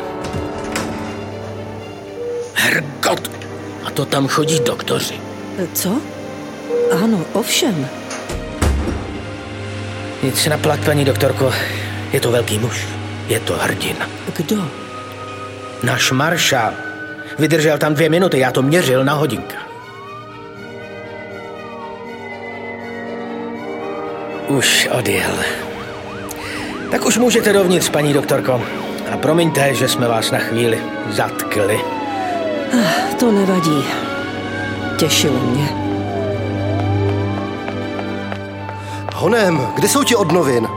Hergot, 2.54 3.30
a 3.84 3.90
to 3.90 4.04
tam 4.04 4.28
chodí 4.28 4.60
doktoři. 4.60 5.20
Co? 5.72 6.00
Ano, 7.04 7.24
ovšem. 7.32 7.88
Nic 10.22 10.38
si 10.38 10.50
naplak, 10.50 10.84
paní 10.84 11.04
doktorko. 11.04 11.52
Je 12.12 12.20
to 12.20 12.30
velký 12.30 12.58
muž. 12.58 12.86
Je 13.28 13.40
to 13.40 13.52
hrdina. 13.52 14.08
Kdo? 14.36 14.68
Náš 15.82 16.12
maršál. 16.12 16.72
Vydržel 17.38 17.78
tam 17.78 17.94
dvě 17.94 18.08
minuty, 18.08 18.38
já 18.38 18.52
to 18.52 18.62
měřil 18.62 19.04
na 19.04 19.14
hodinka. 19.14 19.56
Už 24.48 24.88
odjel. 24.92 25.67
Tak 26.90 27.06
už 27.06 27.18
můžete 27.18 27.52
dovnitř, 27.52 27.90
paní 27.90 28.12
doktorko. 28.12 28.62
A 29.12 29.16
promiňte, 29.16 29.74
že 29.74 29.88
jsme 29.88 30.08
vás 30.08 30.30
na 30.30 30.38
chvíli 30.38 30.78
zatkli. 31.10 31.80
To 33.18 33.32
nevadí. 33.32 33.84
Těšilo 34.96 35.40
mě. 35.40 35.68
Honem, 39.14 39.66
kde 39.74 39.88
jsou 39.88 40.04
ti 40.04 40.16
od 40.16 40.32
novin? 40.32 40.68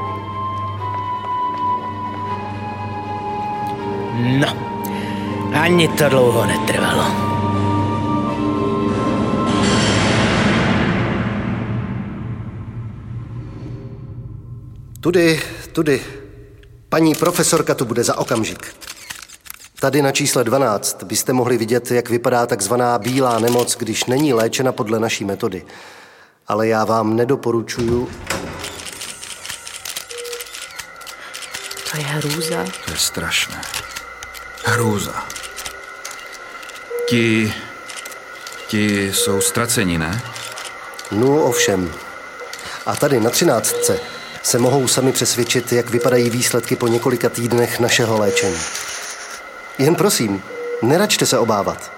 No, 4.39 4.47
ani 5.53 5.87
to 5.87 6.09
dlouho 6.09 6.45
netrvalo. 6.45 7.05
Tudy, 14.99 15.39
tudy. 15.71 16.01
Paní 16.89 17.15
profesorka 17.15 17.75
tu 17.75 17.85
bude 17.85 18.03
za 18.03 18.17
okamžik. 18.17 18.75
Tady 19.79 20.01
na 20.01 20.11
čísle 20.11 20.43
12 20.43 21.03
byste 21.03 21.33
mohli 21.33 21.57
vidět, 21.57 21.91
jak 21.91 22.09
vypadá 22.09 22.45
takzvaná 22.45 22.99
bílá 22.99 23.39
nemoc, 23.39 23.75
když 23.75 24.05
není 24.05 24.33
léčena 24.33 24.71
podle 24.71 24.99
naší 24.99 25.25
metody. 25.25 25.65
Ale 26.47 26.67
já 26.67 26.85
vám 26.85 27.15
nedoporučuju. 27.15 28.09
To 31.91 31.97
je 31.97 32.03
hrůza. 32.03 32.65
To 32.85 32.91
je 32.91 32.97
strašné. 32.97 33.61
Hrůza. 34.65 35.23
Ti... 37.09 37.53
Ti 38.67 39.13
jsou 39.13 39.41
ztraceni, 39.41 39.97
ne? 39.97 40.21
No 41.11 41.43
ovšem. 41.43 41.93
A 42.85 42.95
tady 42.95 43.19
na 43.19 43.29
třináctce 43.29 43.99
se 44.43 44.59
mohou 44.59 44.87
sami 44.87 45.11
přesvědčit, 45.11 45.71
jak 45.71 45.89
vypadají 45.89 46.29
výsledky 46.29 46.75
po 46.75 46.87
několika 46.87 47.29
týdnech 47.29 47.79
našeho 47.79 48.17
léčení. 48.17 48.57
Jen 49.77 49.95
prosím, 49.95 50.43
neračte 50.81 51.25
se 51.25 51.37
obávat. 51.37 51.91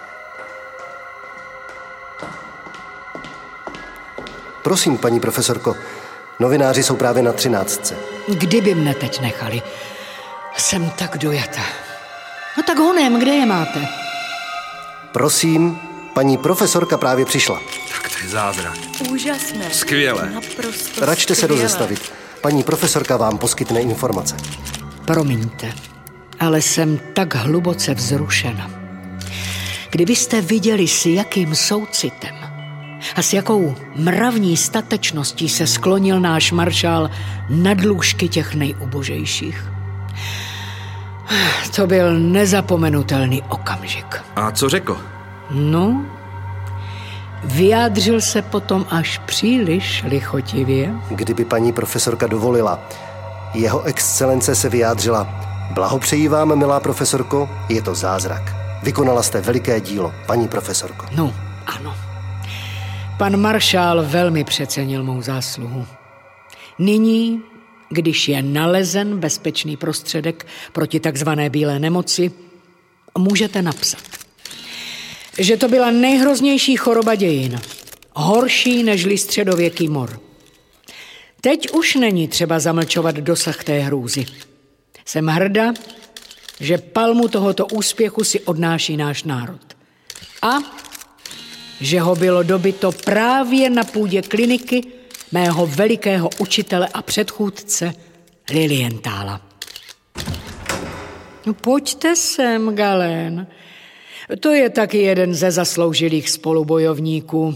Prosím, 4.63 4.97
paní 4.97 5.19
profesorko, 5.19 5.75
novináři 6.39 6.83
jsou 6.83 6.95
právě 6.95 7.23
na 7.23 7.33
třináctce. 7.33 7.95
Kdyby 8.27 8.75
mne 8.75 8.93
teď 8.93 9.21
nechali, 9.21 9.62
jsem 10.57 10.89
tak 10.89 11.17
dojata. 11.17 11.62
No 12.57 12.63
tak 12.63 12.77
honem, 12.77 13.19
kde 13.19 13.31
je 13.31 13.45
máte? 13.45 13.88
Prosím, 15.12 15.79
paní 16.13 16.38
profesorka 16.38 16.97
právě 16.97 17.25
přišla. 17.25 17.62
Tak 17.91 18.09
to 18.09 18.15
je 18.23 18.29
zázrak. 18.29 18.77
Úžasné. 19.09 19.69
Skvěle. 19.71 20.29
Naprosto 20.29 21.05
Račte 21.05 21.35
se 21.35 21.41
skvělé. 21.41 21.97
Paní 22.43 22.63
profesorka 22.63 23.17
vám 23.17 23.38
poskytne 23.38 23.79
informace. 23.81 24.35
Promiňte, 25.05 25.73
ale 26.39 26.62
jsem 26.62 27.00
tak 27.13 27.35
hluboce 27.35 27.93
vzrušena. 27.93 28.71
Kdybyste 29.89 30.41
viděli, 30.41 30.88
s 30.88 31.05
jakým 31.05 31.55
soucitem 31.55 32.35
a 33.15 33.21
s 33.21 33.33
jakou 33.33 33.75
mravní 33.95 34.57
statečností 34.57 35.50
se 35.50 35.67
sklonil 35.67 36.19
náš 36.19 36.51
maršál 36.51 37.09
nad 37.50 37.81
lůžky 37.81 38.29
těch 38.29 38.55
nejubožejších. 38.55 39.69
To 41.75 41.88
byl 41.88 42.19
nezapomenutelný 42.19 43.41
okamžik. 43.41 44.21
A 44.35 44.51
co 44.51 44.69
řekl? 44.69 44.97
No, 45.51 46.05
vyjádřil 47.43 48.21
se 48.21 48.41
potom 48.41 48.85
až 48.89 49.17
příliš 49.17 50.03
lichotivě. 50.07 50.93
Kdyby 51.09 51.45
paní 51.45 51.73
profesorka 51.73 52.27
dovolila, 52.27 52.89
jeho 53.53 53.83
excelence 53.83 54.55
se 54.55 54.69
vyjádřila. 54.69 55.27
Blahopřeji 55.73 56.27
vám, 56.27 56.55
milá 56.55 56.79
profesorko, 56.79 57.50
je 57.69 57.81
to 57.81 57.95
zázrak. 57.95 58.55
Vykonala 58.83 59.23
jste 59.23 59.41
veliké 59.41 59.81
dílo, 59.81 60.13
paní 60.25 60.47
profesorko. 60.47 61.05
No, 61.15 61.33
ano. 61.65 61.95
Pan 63.17 63.38
maršál 63.38 64.03
velmi 64.06 64.43
přecenil 64.43 65.03
mou 65.03 65.21
zásluhu. 65.21 65.86
Nyní, 66.79 67.41
když 67.89 68.29
je 68.29 68.41
nalezen 68.41 69.17
bezpečný 69.19 69.77
prostředek 69.77 70.45
proti 70.71 70.99
takzvané 70.99 71.49
bílé 71.49 71.79
nemoci, 71.79 72.32
můžete 73.17 73.62
napsat, 73.62 73.99
že 75.38 75.58
to 75.58 75.67
byla 75.67 75.91
nejhroznější 75.91 76.76
choroba 76.76 77.15
dějin, 77.15 77.62
horší 78.13 78.84
nežli 78.84 79.17
středověký 79.17 79.88
mor. 79.88 80.19
Teď 81.41 81.72
už 81.72 81.96
není 81.96 82.28
třeba 82.28 82.60
zamlčovat 82.60 83.15
dosah 83.15 83.63
té 83.63 83.80
hrůzy. 83.80 84.26
Jsem 85.06 85.28
hrdá, 85.28 85.74
že 86.60 86.78
palmu 86.78 87.28
tohoto 87.28 87.65
úspěchu 87.65 88.24
si 88.24 88.39
odnáší 88.39 88.98
náš 88.98 89.24
národ. 89.24 89.62
A 90.41 90.58
že 91.82 92.00
ho 92.00 92.15
bylo 92.15 92.43
dobyto 92.43 92.91
právě 92.91 93.69
na 93.69 93.84
půdě 93.84 94.22
kliniky 94.22 94.82
mého 95.32 95.67
velikého 95.67 96.30
učitele 96.38 96.88
a 96.93 97.02
předchůdce 97.02 97.93
Lilientála. 98.50 99.41
No 101.46 101.54
pojďte 101.54 102.15
sem, 102.15 102.76
Galen. 102.76 103.48
To 104.39 104.52
je 104.52 104.69
taky 104.69 104.98
jeden 104.98 105.34
ze 105.34 105.52
zasloužilých 105.52 106.30
spolubojovníků. 106.30 107.56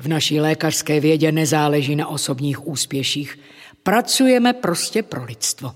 V 0.00 0.08
naší 0.08 0.40
lékařské 0.40 1.00
vědě 1.00 1.32
nezáleží 1.32 1.96
na 1.96 2.08
osobních 2.08 2.66
úspěších. 2.66 3.38
Pracujeme 3.82 4.52
prostě 4.52 5.02
pro 5.02 5.24
lidstvo. 5.24 5.74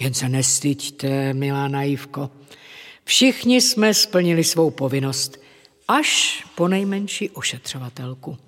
Jen 0.00 0.14
se 0.14 0.28
nestyďte, 0.28 1.34
milá 1.34 1.68
naivko. 1.68 2.30
Všichni 3.04 3.60
jsme 3.60 3.94
splnili 3.94 4.44
svou 4.44 4.70
povinnost, 4.70 5.40
až 5.88 6.44
po 6.54 6.68
nejmenší 6.68 7.30
ošetřovatelku. 7.30 8.38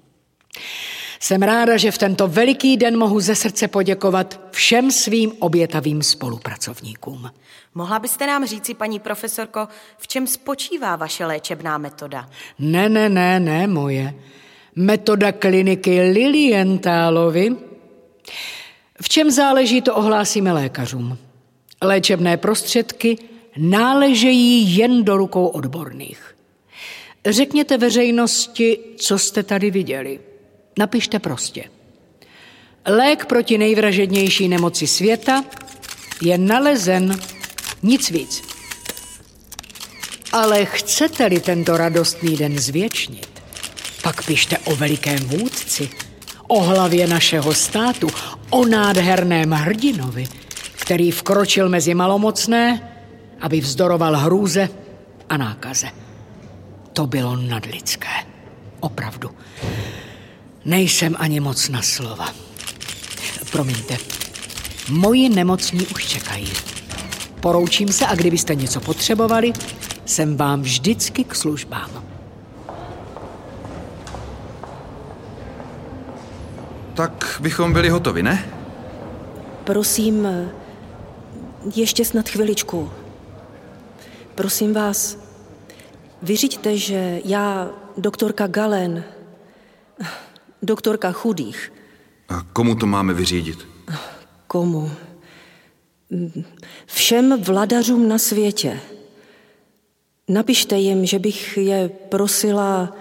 Jsem 1.20 1.42
ráda, 1.42 1.76
že 1.76 1.90
v 1.90 1.98
tento 1.98 2.28
veliký 2.28 2.76
den 2.76 2.98
mohu 2.98 3.20
ze 3.20 3.34
srdce 3.34 3.68
poděkovat 3.68 4.40
všem 4.50 4.90
svým 4.90 5.32
obětavým 5.38 6.02
spolupracovníkům. 6.02 7.30
Mohla 7.74 7.98
byste 7.98 8.26
nám 8.26 8.46
říci, 8.46 8.74
paní 8.74 9.00
profesorko, 9.00 9.68
v 9.98 10.08
čem 10.08 10.26
spočívá 10.26 10.96
vaše 10.96 11.26
léčebná 11.26 11.78
metoda? 11.78 12.28
Ne, 12.58 12.88
ne, 12.88 13.08
ne, 13.08 13.40
ne, 13.40 13.66
moje. 13.66 14.14
Metoda 14.76 15.32
kliniky 15.32 16.00
Lilientálovi. 16.00 17.56
V 19.02 19.08
čem 19.08 19.30
záleží, 19.30 19.82
to 19.82 19.94
ohlásíme 19.94 20.52
lékařům. 20.52 21.18
Léčebné 21.82 22.36
prostředky 22.36 23.18
náležejí 23.56 24.76
jen 24.76 25.04
do 25.04 25.16
rukou 25.16 25.46
odborných. 25.46 26.36
Řekněte 27.26 27.78
veřejnosti, 27.78 28.78
co 28.96 29.18
jste 29.18 29.42
tady 29.42 29.70
viděli. 29.70 30.20
Napište 30.78 31.18
prostě. 31.18 31.64
Lék 32.86 33.24
proti 33.24 33.58
nejvražednější 33.58 34.48
nemoci 34.48 34.86
světa 34.86 35.44
je 36.22 36.38
nalezen 36.38 37.18
nic 37.82 38.10
víc. 38.10 38.42
Ale 40.32 40.64
chcete-li 40.64 41.40
tento 41.40 41.76
radostný 41.76 42.36
den 42.36 42.58
zvětšnit, 42.58 43.42
pak 44.02 44.24
pište 44.26 44.58
o 44.58 44.76
velikém 44.76 45.18
vůdci, 45.18 45.90
o 46.48 46.60
hlavě 46.60 47.06
našeho 47.06 47.54
státu, 47.54 48.08
o 48.50 48.66
nádherném 48.66 49.50
hrdinovi, 49.50 50.28
který 50.76 51.10
vkročil 51.10 51.68
mezi 51.68 51.94
malomocné, 51.94 52.92
aby 53.40 53.60
vzdoroval 53.60 54.16
hrůze 54.16 54.68
a 55.28 55.36
nákaze. 55.36 55.88
To 56.92 57.06
bylo 57.06 57.36
nadlidské. 57.36 58.08
Opravdu. 58.80 59.30
Nejsem 60.66 61.16
ani 61.18 61.40
moc 61.40 61.68
na 61.68 61.82
slova. 61.82 62.34
Promiňte. 63.52 63.96
Moji 64.90 65.28
nemocní 65.28 65.86
už 65.86 66.06
čekají. 66.06 66.52
Poroučím 67.40 67.88
se 67.88 68.06
a 68.06 68.14
kdybyste 68.14 68.54
něco 68.54 68.80
potřebovali, 68.80 69.52
jsem 70.04 70.36
vám 70.36 70.62
vždycky 70.62 71.24
k 71.24 71.34
službám. 71.34 71.90
Tak 76.94 77.38
bychom 77.40 77.72
byli 77.72 77.88
hotovi, 77.88 78.22
ne? 78.22 78.44
Prosím, 79.64 80.28
ještě 81.76 82.04
snad 82.04 82.28
chviličku. 82.28 82.90
Prosím 84.34 84.74
vás, 84.74 85.18
vyřiďte, 86.22 86.76
že 86.76 87.20
já, 87.24 87.68
doktorka 87.98 88.46
Galen, 88.46 89.04
doktorka 90.66 91.12
chudých, 91.12 91.72
A 92.28 92.42
komu 92.52 92.74
to 92.74 92.86
máme 92.86 93.14
vyřídit? 93.14 93.58
komu? 94.46 94.90
Všem 96.86 97.42
vladařům 97.42 98.08
na 98.08 98.18
světě. 98.18 98.80
Napište 100.28 100.76
jim, 100.78 101.06
že 101.06 101.18
bych 101.18 101.56
je 101.56 101.88
prosila... 101.88 102.96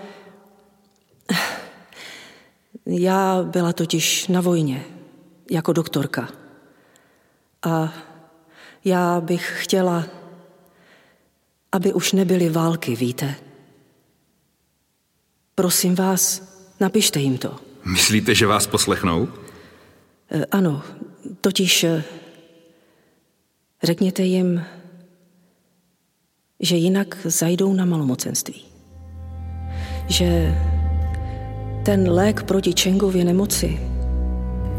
Já 2.86 3.44
byla 3.44 3.74
totiž 3.74 4.28
na 4.28 4.42
vojně, 4.42 4.86
jako 5.52 5.74
doktorka. 5.74 6.30
A 7.66 7.94
já 8.86 9.22
bych 9.22 9.54
chtěla, 9.64 10.06
aby 11.72 11.94
už 11.94 12.12
nebyly 12.14 12.50
války, 12.50 12.96
víte? 12.96 13.36
Prosím 15.56 15.96
vás, 15.96 16.55
napište 16.80 17.20
jim 17.20 17.38
to. 17.38 17.56
Myslíte, 17.86 18.36
že 18.36 18.46
vás 18.48 18.68
poslechnou? 18.68 19.28
E, 20.32 20.46
ano, 20.46 20.82
totiž 21.42 21.84
e, 21.84 22.04
řekněte 23.84 24.24
jim, 24.24 24.66
že 26.60 26.76
jinak 26.76 27.18
zajdou 27.24 27.74
na 27.74 27.86
malomocenství. 27.86 28.66
Že 30.08 30.56
ten 31.86 32.10
lék 32.12 32.44
proti 32.44 32.74
Čengově 32.74 33.26
nemoci, 33.26 33.80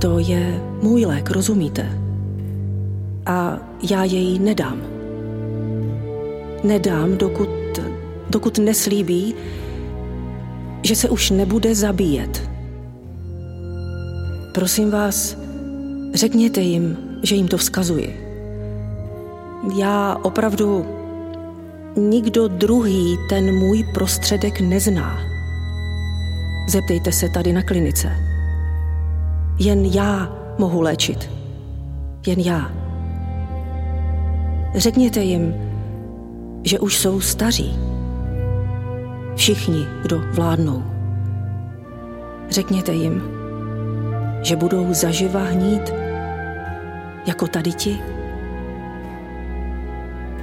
to 0.00 0.18
je 0.18 0.60
můj 0.82 1.04
lék, 1.04 1.30
rozumíte? 1.30 1.98
A 3.26 3.58
já 3.90 4.04
jej 4.04 4.38
nedám. 4.38 4.82
Nedám, 6.64 7.16
dokud, 7.16 7.48
dokud 8.30 8.58
neslíbí, 8.58 9.34
že 10.86 10.96
se 10.96 11.08
už 11.08 11.30
nebude 11.30 11.74
zabíjet. 11.74 12.50
Prosím 14.54 14.90
vás, 14.90 15.36
řekněte 16.14 16.60
jim, 16.60 16.96
že 17.22 17.34
jim 17.34 17.48
to 17.48 17.56
vzkazuji. 17.56 18.20
Já 19.78 20.16
opravdu 20.22 20.86
nikdo 21.96 22.48
druhý 22.48 23.18
ten 23.28 23.54
můj 23.54 23.84
prostředek 23.94 24.60
nezná. 24.60 25.18
Zeptejte 26.68 27.12
se 27.12 27.28
tady 27.28 27.52
na 27.52 27.62
klinice. 27.62 28.08
Jen 29.58 29.84
já 29.84 30.36
mohu 30.58 30.80
léčit. 30.80 31.30
Jen 32.26 32.40
já. 32.40 32.72
Řekněte 34.74 35.20
jim, 35.20 35.54
že 36.64 36.78
už 36.78 36.98
jsou 36.98 37.20
staří. 37.20 37.95
Všichni, 39.36 39.86
kdo 40.02 40.22
vládnou. 40.32 40.84
Řekněte 42.50 42.92
jim, 42.92 43.22
že 44.42 44.56
budou 44.56 44.94
zaživa 44.94 45.44
hnít 45.44 45.92
jako 47.26 47.46
tady 47.46 47.72
ti. 47.72 47.98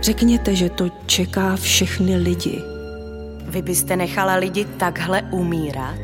Řekněte, 0.01 0.55
že 0.55 0.69
to 0.69 0.89
čeká 1.05 1.55
všechny 1.55 2.17
lidi. 2.17 2.61
Vy 3.47 3.61
byste 3.61 3.95
nechala 3.95 4.35
lidi 4.35 4.65
takhle 4.65 5.21
umírat? 5.21 5.99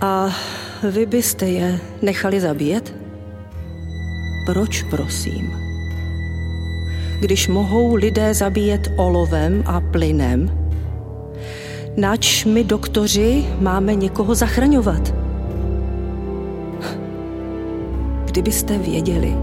A 0.00 0.30
vy 0.90 1.06
byste 1.06 1.46
je 1.46 1.80
nechali 2.02 2.40
zabíjet? 2.40 2.94
Proč, 4.46 4.82
prosím? 4.82 5.52
Když 7.20 7.48
mohou 7.48 7.94
lidé 7.94 8.34
zabíjet 8.34 8.92
olovem 8.96 9.62
a 9.66 9.80
plynem, 9.80 10.63
nač 11.96 12.44
my 12.44 12.64
doktoři 12.64 13.46
máme 13.60 13.94
někoho 13.94 14.34
zachraňovat? 14.34 15.14
Kdybyste 18.24 18.78
věděli, 18.78 19.36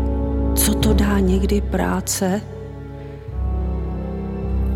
co 0.56 0.74
to 0.74 0.94
dá 0.94 1.20
někdy 1.20 1.62
práce, 1.62 2.42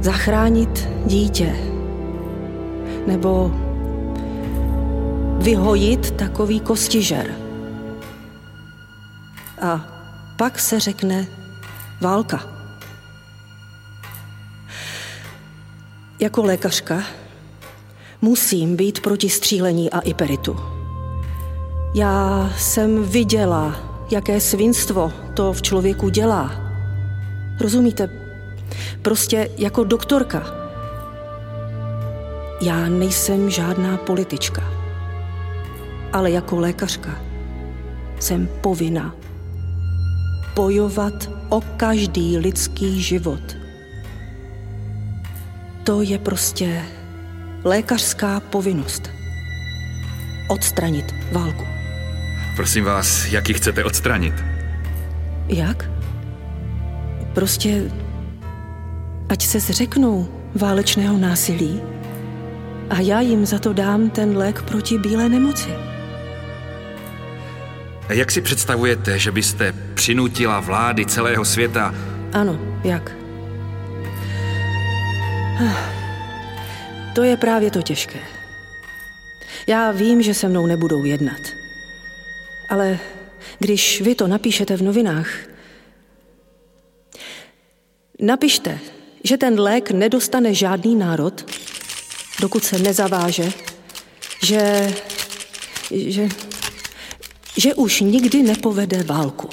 zachránit 0.02 0.90
dítě 1.06 1.56
nebo 3.08 3.52
vyhojit 5.38 6.12
takový 6.12 6.60
kostižer. 6.60 7.36
A 9.62 9.86
pak 10.38 10.60
se 10.60 10.80
řekne 10.80 11.28
válka. 12.02 12.44
Jako 16.20 16.44
lékařka 16.44 17.04
musím 18.26 18.76
být 18.76 19.00
proti 19.00 19.30
střílení 19.30 19.92
a 19.92 20.00
iperitu. 20.00 20.58
Já 21.94 22.50
jsem 22.58 23.04
viděla, 23.04 23.76
jaké 24.12 24.40
svinstvo 24.40 25.14
to 25.34 25.54
v 25.54 25.62
člověku 25.62 26.10
dělá. 26.10 26.52
Rozumíte? 27.60 28.10
Prostě 29.02 29.50
jako 29.58 29.84
doktorka. 29.84 30.44
Já 32.62 32.90
nejsem 32.90 33.50
žádná 33.50 33.98
politička, 33.98 34.64
ale 36.14 36.32
jako 36.32 36.60
lékařka 36.60 37.22
jsem 38.20 38.50
povinna 38.62 39.16
bojovat 40.56 41.30
o 41.50 41.62
každý 41.78 42.38
lidský 42.38 43.02
život. 43.02 43.58
To 45.84 46.02
je 46.02 46.20
prostě 46.20 46.86
lékařská 47.66 48.40
povinnost. 48.40 49.12
Odstranit 50.48 51.16
válku. 51.32 51.68
Prosím 52.56 52.84
vás, 52.84 53.26
jak 53.26 53.50
ji 53.50 53.54
chcete 53.56 53.84
odstranit? 53.84 54.34
Jak? 55.48 55.90
Prostě 57.34 57.84
ať 59.30 59.46
se 59.46 59.60
zřeknou 59.60 60.28
válečného 60.56 61.18
násilí 61.18 61.82
a 62.90 63.00
já 63.00 63.22
jim 63.22 63.46
za 63.46 63.60
to 63.60 63.74
dám 63.74 64.10
ten 64.10 64.38
lék 64.38 64.62
proti 64.62 64.98
bílé 64.98 65.30
nemoci. 65.30 65.70
A 68.10 68.14
jak 68.14 68.32
si 68.32 68.42
představujete, 68.42 69.20
že 69.20 69.32
byste 69.32 69.74
přinutila 69.94 70.60
vlády 70.60 71.06
celého 71.06 71.46
světa? 71.46 71.96
Ano, 72.34 72.60
jak? 72.84 73.12
To 77.16 77.24
je 77.24 77.38
právě 77.38 77.72
to 77.72 77.82
těžké. 77.82 78.20
Já 79.68 79.92
vím, 79.92 80.22
že 80.22 80.34
se 80.34 80.48
mnou 80.48 80.66
nebudou 80.66 81.06
jednat. 81.06 81.42
Ale 82.70 83.00
když 83.60 84.02
vy 84.02 84.16
to 84.16 84.28
napíšete 84.28 84.78
v 84.78 84.82
novinách, 84.82 85.30
napište, 88.20 88.80
že 89.24 89.38
ten 89.38 89.60
lék 89.60 89.92
nedostane 89.92 90.54
žádný 90.54 90.96
národ, 90.96 91.52
dokud 92.42 92.64
se 92.64 92.80
nezaváže, 92.80 93.52
že, 94.44 94.94
že, 95.92 96.28
že 97.58 97.74
už 97.76 98.02
nikdy 98.02 98.44
nepovede 98.44 99.04
válku. 99.04 99.50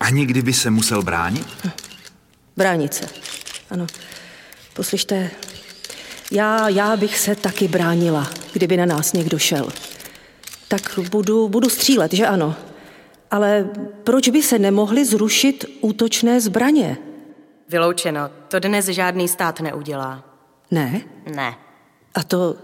A 0.00 0.10
nikdy 0.10 0.42
by 0.42 0.52
se 0.52 0.70
musel 0.70 1.02
bránit? 1.02 1.46
Bránit 2.56 2.94
se, 2.94 3.08
ano. 3.70 3.86
Poslyšte, 4.74 5.30
já, 6.32 6.68
já 6.68 6.96
bych 6.96 7.18
se 7.18 7.34
taky 7.34 7.68
bránila, 7.68 8.30
kdyby 8.52 8.76
na 8.76 8.86
nás 8.86 9.12
někdo 9.12 9.38
šel. 9.38 9.68
Tak 10.68 10.98
budu, 11.10 11.48
budu 11.48 11.68
střílet, 11.68 12.12
že 12.12 12.26
ano. 12.26 12.54
Ale 13.30 13.68
proč 14.04 14.28
by 14.28 14.42
se 14.42 14.58
nemohly 14.58 15.04
zrušit 15.04 15.64
útočné 15.80 16.40
zbraně? 16.40 16.96
Vyloučeno. 17.68 18.30
To 18.48 18.58
dnes 18.58 18.86
žádný 18.86 19.28
stát 19.28 19.60
neudělá. 19.60 20.24
Ne? 20.70 21.00
Ne. 21.34 21.54
A 22.14 22.22
to, 22.22 22.56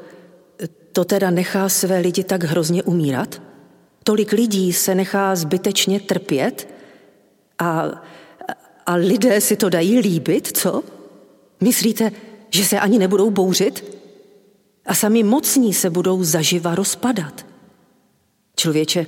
to 0.93 1.05
teda 1.05 1.31
nechá 1.31 1.69
své 1.69 1.99
lidi 1.99 2.25
tak 2.25 2.45
hrozně 2.45 2.83
umírat? 2.83 3.43
Tolik 4.05 4.33
lidí 4.33 4.73
se 4.73 4.95
nechá 4.95 5.37
zbytečně 5.37 6.01
trpět? 6.01 6.69
A, 7.59 7.91
a 8.87 8.95
lidé 8.95 9.41
si 9.41 9.57
to 9.57 9.69
dají 9.69 9.99
líbit, 9.99 10.57
co? 10.57 10.83
Myslíte, 11.61 12.13
že 12.53 12.65
se 12.65 12.81
ani 12.81 12.99
nebudou 12.99 13.31
bouřit? 13.31 13.85
A 14.87 14.95
sami 14.95 15.23
mocní 15.23 15.75
se 15.75 15.91
budou 15.91 16.25
zaživa 16.25 16.75
rozpadat. 16.75 17.47
Člověče, 18.57 19.07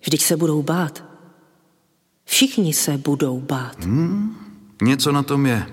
vždyť 0.00 0.22
se 0.22 0.36
budou 0.36 0.62
bát. 0.62 1.04
Všichni 2.24 2.72
se 2.72 2.98
budou 2.98 3.40
bát. 3.40 3.84
Hmm, 3.84 4.36
něco 4.82 5.12
na 5.12 5.22
tom 5.22 5.46
je. 5.46 5.66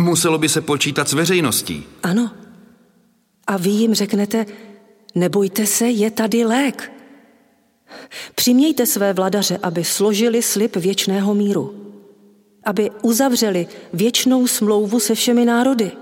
Muselo 0.00 0.38
by 0.38 0.48
se 0.48 0.60
počítat 0.60 1.08
s 1.08 1.12
veřejností. 1.12 1.84
Ano. 2.02 2.30
A 3.46 3.56
vy 3.56 3.70
jim 3.70 3.94
řeknete, 3.94 4.46
nebojte 5.14 5.66
se, 5.66 5.86
je 5.86 6.10
tady 6.10 6.44
lék. 6.44 6.92
Přimějte 8.34 8.86
své 8.86 9.12
vladaře, 9.12 9.58
aby 9.62 9.84
složili 9.84 10.42
slib 10.42 10.76
věčného 10.76 11.34
míru. 11.34 11.74
Aby 12.64 12.90
uzavřeli 13.02 13.66
věčnou 13.92 14.46
smlouvu 14.46 15.00
se 15.00 15.14
všemi 15.14 15.44
národy. 15.44 15.92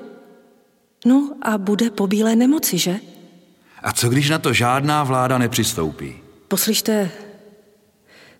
No 1.06 1.30
a 1.42 1.58
bude 1.58 1.90
po 1.90 2.06
bílé 2.06 2.36
nemoci, 2.36 2.78
že? 2.78 2.96
A 3.82 3.92
co 3.92 4.08
když 4.08 4.30
na 4.30 4.38
to 4.38 4.52
žádná 4.52 5.04
vláda 5.04 5.38
nepřistoupí? 5.38 6.16
Poslyšte, 6.48 7.10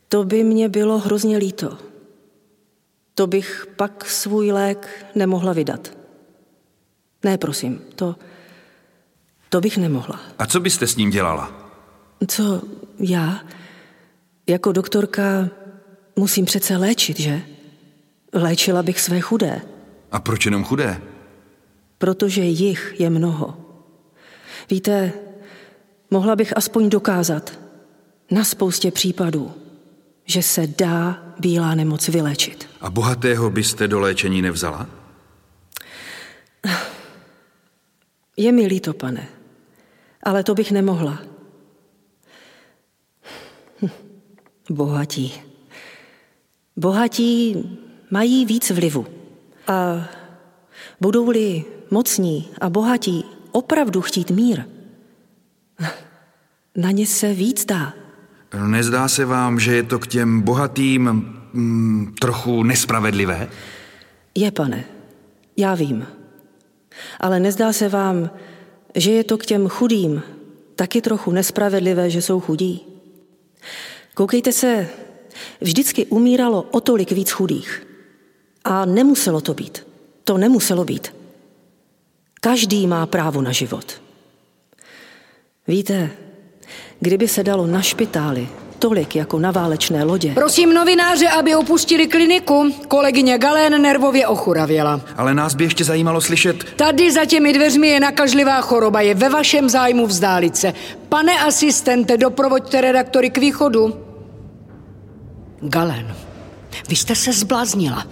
to 0.08 0.24
by 0.24 0.44
mě 0.44 0.68
bylo 0.68 0.98
hrozně 0.98 1.36
líto. 1.38 1.78
To 3.14 3.26
bych 3.26 3.66
pak 3.76 4.04
svůj 4.10 4.50
lék 4.52 5.06
nemohla 5.14 5.52
vydat. 5.52 5.92
Ne, 7.24 7.38
prosím, 7.38 7.80
to, 7.94 8.16
to 9.48 9.60
bych 9.60 9.78
nemohla. 9.78 10.20
A 10.38 10.46
co 10.46 10.60
byste 10.60 10.86
s 10.86 10.96
ním 10.96 11.10
dělala? 11.10 11.52
Co 12.26 12.62
já? 12.98 13.40
Jako 14.46 14.72
doktorka 14.72 15.48
musím 16.16 16.44
přece 16.44 16.76
léčit, 16.76 17.20
že? 17.20 17.42
Léčila 18.32 18.82
bych 18.82 19.00
své 19.00 19.20
chudé. 19.20 19.60
A 20.12 20.20
proč 20.20 20.44
jenom 20.44 20.64
chudé? 20.64 21.00
Protože 21.98 22.42
jich 22.42 22.94
je 22.98 23.10
mnoho. 23.10 23.56
Víte, 24.70 25.12
mohla 26.10 26.36
bych 26.36 26.56
aspoň 26.56 26.88
dokázat 26.88 27.58
na 28.30 28.44
spoustě 28.44 28.90
případů, 28.90 29.52
že 30.24 30.42
se 30.42 30.66
dá 30.66 31.22
bílá 31.38 31.74
nemoc 31.74 32.08
vylečit. 32.08 32.68
A 32.80 32.90
bohatého 32.90 33.50
byste 33.50 33.88
do 33.88 34.00
léčení 34.00 34.42
nevzala? 34.42 34.86
Je 38.36 38.52
mi 38.52 38.66
líto, 38.66 38.92
pane, 38.94 39.28
ale 40.22 40.44
to 40.44 40.54
bych 40.54 40.72
nemohla. 40.72 41.18
Hm, 43.82 43.88
bohatí. 44.70 45.42
Bohatí 46.76 47.64
mají 48.10 48.46
víc 48.46 48.70
vlivu. 48.70 49.06
A 49.66 50.08
budou-li 51.00 51.64
mocní 51.90 52.48
a 52.60 52.70
bohatí 52.70 53.24
opravdu 53.52 54.02
chtít 54.02 54.30
mír, 54.30 54.64
na 56.76 56.90
ně 56.90 57.06
se 57.06 57.34
víc 57.34 57.64
dá. 57.64 57.92
Nezdá 58.66 59.08
se 59.08 59.24
vám, 59.24 59.60
že 59.60 59.74
je 59.74 59.82
to 59.82 59.98
k 59.98 60.06
těm 60.06 60.40
bohatým 60.40 61.02
mm, 61.52 62.14
trochu 62.20 62.62
nespravedlivé? 62.62 63.48
Je, 64.34 64.50
pane, 64.50 64.84
já 65.56 65.74
vím. 65.74 66.06
Ale 67.20 67.40
nezdá 67.40 67.72
se 67.72 67.88
vám, 67.88 68.30
že 68.94 69.10
je 69.10 69.24
to 69.24 69.38
k 69.38 69.46
těm 69.46 69.68
chudým 69.68 70.22
taky 70.76 71.00
trochu 71.00 71.32
nespravedlivé, 71.32 72.10
že 72.10 72.22
jsou 72.22 72.40
chudí? 72.40 72.84
Koukejte 74.14 74.52
se, 74.52 74.88
vždycky 75.60 76.06
umíralo 76.06 76.62
o 76.62 76.80
tolik 76.80 77.12
víc 77.12 77.30
chudých. 77.30 77.86
A 78.64 78.84
nemuselo 78.84 79.40
to 79.40 79.54
být. 79.54 79.86
To 80.24 80.38
nemuselo 80.38 80.84
být. 80.84 81.14
Každý 82.40 82.86
má 82.86 83.06
právo 83.06 83.42
na 83.42 83.52
život. 83.52 84.00
Víte, 85.68 86.10
kdyby 87.00 87.28
se 87.28 87.44
dalo 87.44 87.66
na 87.66 87.82
špitály 87.82 88.48
tolik 88.78 89.16
jako 89.16 89.38
na 89.38 89.50
válečné 89.50 90.04
lodě. 90.04 90.32
Prosím 90.34 90.74
novináře, 90.74 91.28
aby 91.28 91.54
opustili 91.54 92.06
kliniku. 92.06 92.74
Kolegyně 92.88 93.38
Galén 93.38 93.82
nervově 93.82 94.26
ochuravěla. 94.26 95.00
Ale 95.16 95.34
nás 95.34 95.54
by 95.54 95.64
ještě 95.64 95.84
zajímalo 95.84 96.20
slyšet... 96.20 96.64
Tady 96.76 97.12
za 97.12 97.24
těmi 97.24 97.52
dveřmi 97.52 97.88
je 97.88 98.00
nakažlivá 98.00 98.60
choroba. 98.60 99.00
Je 99.00 99.14
ve 99.14 99.28
vašem 99.28 99.68
zájmu 99.68 100.06
vzdálit 100.06 100.56
se. 100.56 100.72
Pane 101.08 101.38
asistente, 101.38 102.16
doprovoďte 102.16 102.80
redaktory 102.80 103.30
k 103.30 103.38
východu. 103.38 103.94
Galen, 105.60 106.16
vy 106.88 106.96
jste 106.96 107.14
se 107.14 107.32
zbláznila. 107.32 108.06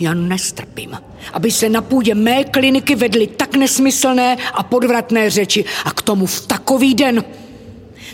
Já 0.00 0.14
nestrpím, 0.14 0.98
aby 1.32 1.50
se 1.50 1.68
na 1.68 1.82
půdě 1.82 2.14
mé 2.14 2.44
kliniky 2.44 2.94
vedly 2.94 3.26
tak 3.26 3.56
nesmyslné 3.56 4.36
a 4.54 4.62
podvratné 4.62 5.30
řeči 5.30 5.64
a 5.84 5.90
k 5.90 6.02
tomu 6.02 6.26
v 6.26 6.46
takový 6.46 6.94
den. 6.94 7.24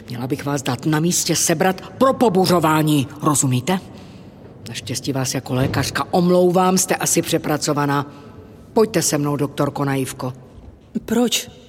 Měla 0.08 0.26
bych 0.26 0.44
vás 0.44 0.62
dát 0.62 0.86
na 0.86 1.00
místě 1.00 1.36
sebrat 1.36 1.80
pro 1.98 2.12
pobuřování, 2.14 3.08
rozumíte? 3.22 3.80
Naštěstí 4.68 5.12
vás 5.12 5.34
jako 5.34 5.54
lékařka 5.54 6.06
omlouvám, 6.10 6.78
jste 6.78 6.96
asi 6.96 7.22
přepracovaná. 7.22 8.06
Pojďte 8.72 9.02
se 9.02 9.18
mnou, 9.18 9.36
doktorko 9.36 9.84
Naivko. 9.84 10.32
Proč? 11.04 11.61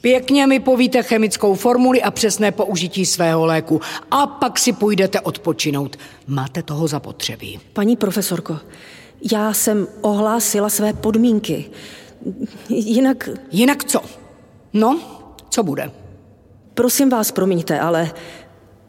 Pěkně 0.00 0.46
mi 0.46 0.60
povíte 0.60 1.02
chemickou 1.02 1.54
formuli 1.54 2.02
a 2.02 2.10
přesné 2.10 2.52
použití 2.52 3.06
svého 3.06 3.46
léku. 3.46 3.80
A 4.10 4.26
pak 4.26 4.58
si 4.58 4.72
půjdete 4.72 5.20
odpočinout. 5.20 5.96
Máte 6.26 6.62
toho 6.62 6.88
zapotřebí. 6.88 7.60
Paní 7.72 7.96
profesorko, 7.96 8.58
já 9.32 9.52
jsem 9.52 9.86
ohlásila 10.00 10.68
své 10.68 10.92
podmínky. 10.92 11.70
Jinak... 12.68 13.28
Jinak 13.52 13.84
co? 13.84 14.00
No, 14.72 15.00
co 15.50 15.62
bude? 15.62 15.90
Prosím 16.74 17.10
vás, 17.10 17.32
promiňte, 17.32 17.80
ale 17.80 18.10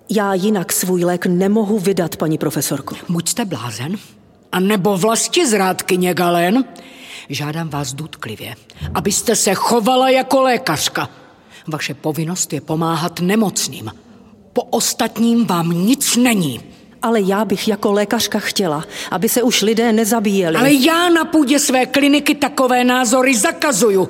já 0.10 0.34
jinak 0.34 0.74
svůj 0.74 1.04
lék 1.04 1.26
nemohu 1.26 1.80
vydat, 1.80 2.16
paní 2.16 2.38
profesorko. 2.38 2.96
Buď 3.10 3.30
jste 3.30 3.46
blázen, 3.46 3.96
a 4.52 4.60
nebo 4.60 4.98
vlasti 4.98 5.48
zrádkyně 5.48 6.14
Galen, 6.14 6.66
žádám 7.30 7.70
vás 7.70 7.94
důtklivě, 7.94 8.56
abyste 8.94 9.36
se 9.36 9.54
chovala 9.54 10.10
jako 10.10 10.42
lékařka. 10.42 11.10
Vaše 11.68 11.94
povinnost 11.94 12.54
je 12.54 12.62
pomáhat 12.62 13.20
nemocným. 13.20 13.92
Po 14.54 14.64
ostatním 14.64 15.46
vám 15.46 15.72
nic 15.72 16.16
není. 16.16 16.62
Ale 17.02 17.22
já 17.22 17.46
bych 17.46 17.68
jako 17.68 17.92
lékařka 17.92 18.40
chtěla, 18.40 18.84
aby 19.12 19.30
se 19.30 19.44
už 19.44 19.62
lidé 19.62 19.94
nezabíjeli. 19.94 20.56
Ale 20.56 20.74
já 20.74 21.10
na 21.10 21.26
půdě 21.26 21.60
své 21.60 21.86
kliniky 21.86 22.36
takové 22.36 22.84
názory 22.84 23.38
zakazuju. 23.38 24.10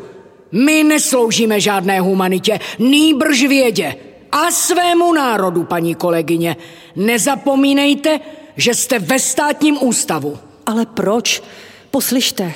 My 0.52 0.84
nesloužíme 0.84 1.60
žádné 1.60 2.00
humanitě, 2.00 2.60
nýbrž 2.80 3.44
vědě. 3.44 3.96
A 4.32 4.52
svému 4.52 5.14
národu, 5.14 5.64
paní 5.64 5.96
kolegyně. 5.96 6.58
Nezapomínejte, 6.96 8.20
že 8.58 8.76
jste 8.76 9.00
ve 9.00 9.20
státním 9.20 9.78
ústavu. 9.82 10.38
Ale 10.66 10.86
proč? 10.86 11.44
Poslyšte, 11.92 12.54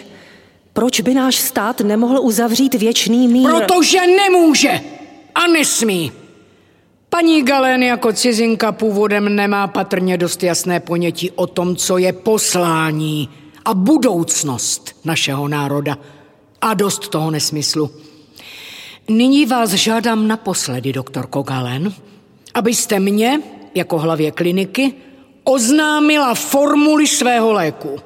proč 0.74 1.02
by 1.02 1.14
náš 1.14 1.36
stát 1.36 1.82
nemohl 1.82 2.20
uzavřít 2.22 2.74
věčný 2.74 3.28
mír? 3.28 3.50
Protože 3.50 4.00
nemůže 4.08 4.82
a 5.36 5.48
nesmí. 5.48 6.12
Paní 7.10 7.44
Galen 7.44 7.84
jako 7.84 8.14
cizinka 8.14 8.72
původem 8.72 9.36
nemá 9.36 9.68
patrně 9.68 10.18
dost 10.18 10.44
jasné 10.44 10.80
ponětí 10.80 11.32
o 11.32 11.48
tom, 11.48 11.76
co 11.76 11.98
je 11.98 12.14
poslání 12.14 13.30
a 13.66 13.74
budoucnost 13.74 14.96
našeho 15.06 15.48
národa. 15.48 15.98
A 16.62 16.74
dost 16.74 17.08
toho 17.08 17.32
nesmyslu. 17.32 17.92
Nyní 19.10 19.46
vás 19.46 19.70
žádám 19.70 20.28
naposledy, 20.28 20.94
doktorko 20.94 21.42
Galen, 21.42 21.94
abyste 22.54 23.00
mě, 23.00 23.42
jako 23.76 24.00
hlavě 24.00 24.32
kliniky, 24.32 24.94
oznámila 25.44 26.36
formuli 26.36 27.08
svého 27.08 27.54
léku. 27.54 28.00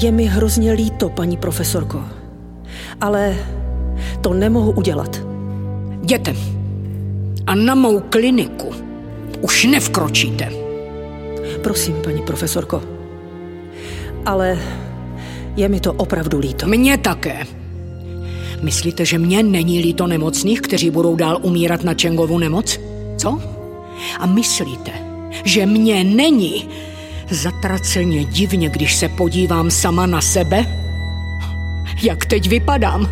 Je 0.00 0.12
mi 0.12 0.24
hrozně 0.24 0.72
líto, 0.72 1.08
paní 1.08 1.36
profesorko, 1.36 2.04
ale 3.00 3.36
to 4.20 4.34
nemohu 4.34 4.72
udělat. 4.72 5.22
Jděte. 6.02 6.36
A 7.46 7.54
na 7.54 7.74
mou 7.74 8.00
kliniku 8.00 8.74
už 9.40 9.64
nevkročíte. 9.64 10.52
Prosím, 11.62 11.94
paní 12.04 12.22
profesorko. 12.22 12.82
Ale 14.26 14.58
je 15.56 15.68
mi 15.68 15.80
to 15.80 15.92
opravdu 15.92 16.38
líto. 16.38 16.66
Mně 16.66 16.98
také. 16.98 17.46
Myslíte, 18.62 19.04
že 19.04 19.18
mě 19.18 19.42
není 19.42 19.80
líto 19.80 20.06
nemocných, 20.06 20.60
kteří 20.60 20.90
budou 20.90 21.16
dál 21.16 21.38
umírat 21.42 21.84
na 21.84 21.94
Čengovu 21.94 22.38
nemoc? 22.38 22.80
Co? 23.16 23.40
A 24.18 24.26
myslíte, 24.26 24.90
že 25.44 25.66
mě 25.66 26.04
není 26.04 26.68
zatraceně 27.30 28.24
divně, 28.24 28.68
když 28.68 28.96
se 28.96 29.08
podívám 29.08 29.70
sama 29.70 30.06
na 30.06 30.20
sebe? 30.20 30.66
Jak 32.02 32.26
teď 32.26 32.48
vypadám? 32.48 33.10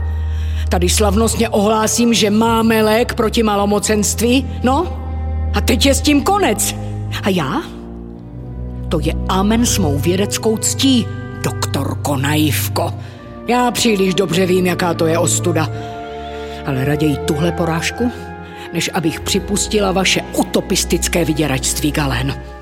Tady 0.69 0.89
slavnostně 0.89 1.49
ohlásím, 1.49 2.15
že 2.15 2.31
máme 2.31 2.83
lék 2.83 3.15
proti 3.15 3.43
malomocenství? 3.43 4.47
No, 4.63 4.87
a 5.55 5.61
teď 5.61 5.87
je 5.87 5.95
s 5.95 6.01
tím 6.01 6.23
konec. 6.23 6.77
A 7.23 7.29
já? 7.29 7.63
To 8.89 9.01
je 9.01 9.13
amen 9.29 9.67
s 9.67 9.79
mou 9.79 9.99
vědeckou 9.99 10.57
ctí, 10.57 11.07
doktorko 11.43 12.17
Naivko. 12.17 12.95
Já 13.49 13.71
příliš 13.71 14.15
dobře 14.15 14.47
vím, 14.47 14.67
jaká 14.67 14.95
to 14.95 15.07
je 15.07 15.19
ostuda. 15.19 15.69
Ale 16.67 16.85
raději 16.85 17.17
tuhle 17.17 17.53
porážku, 17.53 18.13
než 18.73 18.91
abych 18.95 19.21
připustila 19.21 19.93
vaše 19.93 20.23
utopistické 20.37 21.25
vyděračství, 21.25 21.93
Galen. 21.93 22.54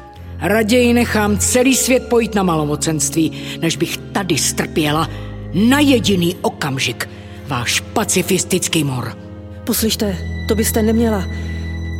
Raději 0.42 0.92
nechám 0.92 1.38
celý 1.38 1.76
svět 1.76 2.02
pojít 2.08 2.34
na 2.34 2.42
malomocenství, 2.42 3.32
než 3.60 3.76
bych 3.76 3.96
tady 3.96 4.38
strpěla 4.38 5.08
na 5.54 5.80
jediný 5.80 6.36
okamžik 6.42 7.08
váš 7.48 7.80
pacifistický 7.80 8.84
mor. 8.84 9.18
Poslyšte, 9.64 10.16
to 10.48 10.54
byste 10.54 10.82
neměla, 10.82 11.24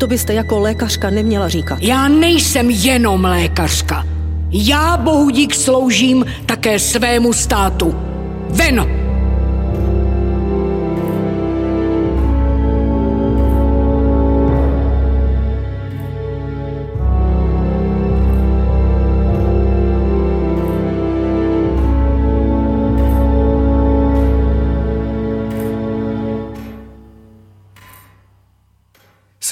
to 0.01 0.07
byste 0.07 0.35
jako 0.35 0.59
lékařka 0.59 1.11
neměla 1.11 1.49
říkat. 1.49 1.79
Já 1.83 2.09
nejsem 2.09 2.71
jenom 2.71 3.25
lékařka. 3.25 4.07
Já, 4.51 4.97
bohu 4.97 5.31
dík, 5.31 5.55
sloužím 5.55 6.25
také 6.47 6.79
svému 6.79 7.33
státu. 7.33 7.95
Ven! 8.51 9.02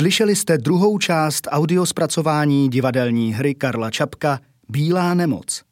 Slyšeli 0.00 0.36
jste 0.36 0.58
druhou 0.58 0.98
část 0.98 1.48
audiospracování 1.50 2.68
divadelní 2.68 3.34
hry 3.34 3.54
Karla 3.54 3.90
Čapka 3.90 4.40
Bílá 4.68 5.14
nemoc. 5.14 5.62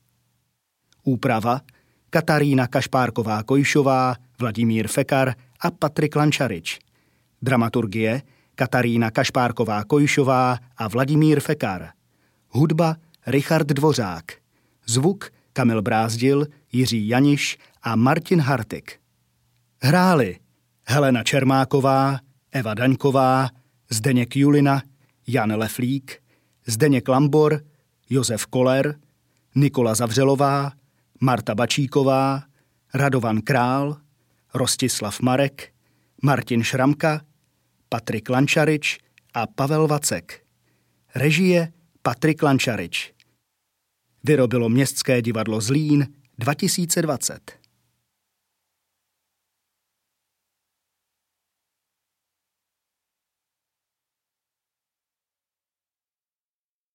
Úprava 1.05 1.61
Katarína 2.11 2.67
Kašpárková-Kojšová, 2.67 4.15
Vladimír 4.41 4.89
Fekar 4.89 5.35
a 5.61 5.71
Patrik 5.71 6.17
Lančarič. 6.17 6.79
Dramaturgie 7.43 8.23
Katarína 8.55 9.11
Kašpárková-Kojšová 9.11 10.59
a 10.77 10.89
Vladimír 10.89 11.41
Fekar. 11.41 11.89
Hudba 12.49 12.97
Richard 13.27 13.67
Dvořák. 13.67 14.33
Zvuk 14.87 15.31
Kamil 15.53 15.83
Brázdil, 15.83 16.47
Jiří 16.73 17.09
Janiš 17.09 17.59
a 17.83 17.97
Martin 17.97 18.41
Hartik. 18.41 19.01
Hráli 19.83 20.37
Helena 20.85 21.23
Čermáková, 21.23 22.19
Eva 22.53 22.75
Daňková, 22.75 23.58
Zdeněk 23.91 24.37
Julina, 24.37 24.83
Jan 25.27 25.53
Leflík, 25.53 26.23
Zdeněk 26.67 27.09
Lambor, 27.09 27.61
Josef 28.11 28.47
Koler, 28.47 28.99
Nikola 29.55 29.95
Zavřelová, 29.95 30.73
Marta 31.21 31.55
Bačíková, 31.55 32.43
Radovan 32.95 33.41
Král, 33.41 33.97
Rostislav 34.55 35.21
Marek, 35.21 35.73
Martin 36.23 36.63
Šramka, 36.63 37.21
Patrik 37.89 38.29
Lančarič 38.29 38.99
a 39.35 39.47
Pavel 39.47 39.87
Vacek. 39.87 40.47
Režie 41.15 41.73
Patrik 42.03 42.43
Lančarič. 42.43 43.13
Vyrobilo 44.25 44.69
Městské 44.69 45.23
divadlo 45.23 45.61
Zlín 45.61 46.07
2020. 46.39 47.58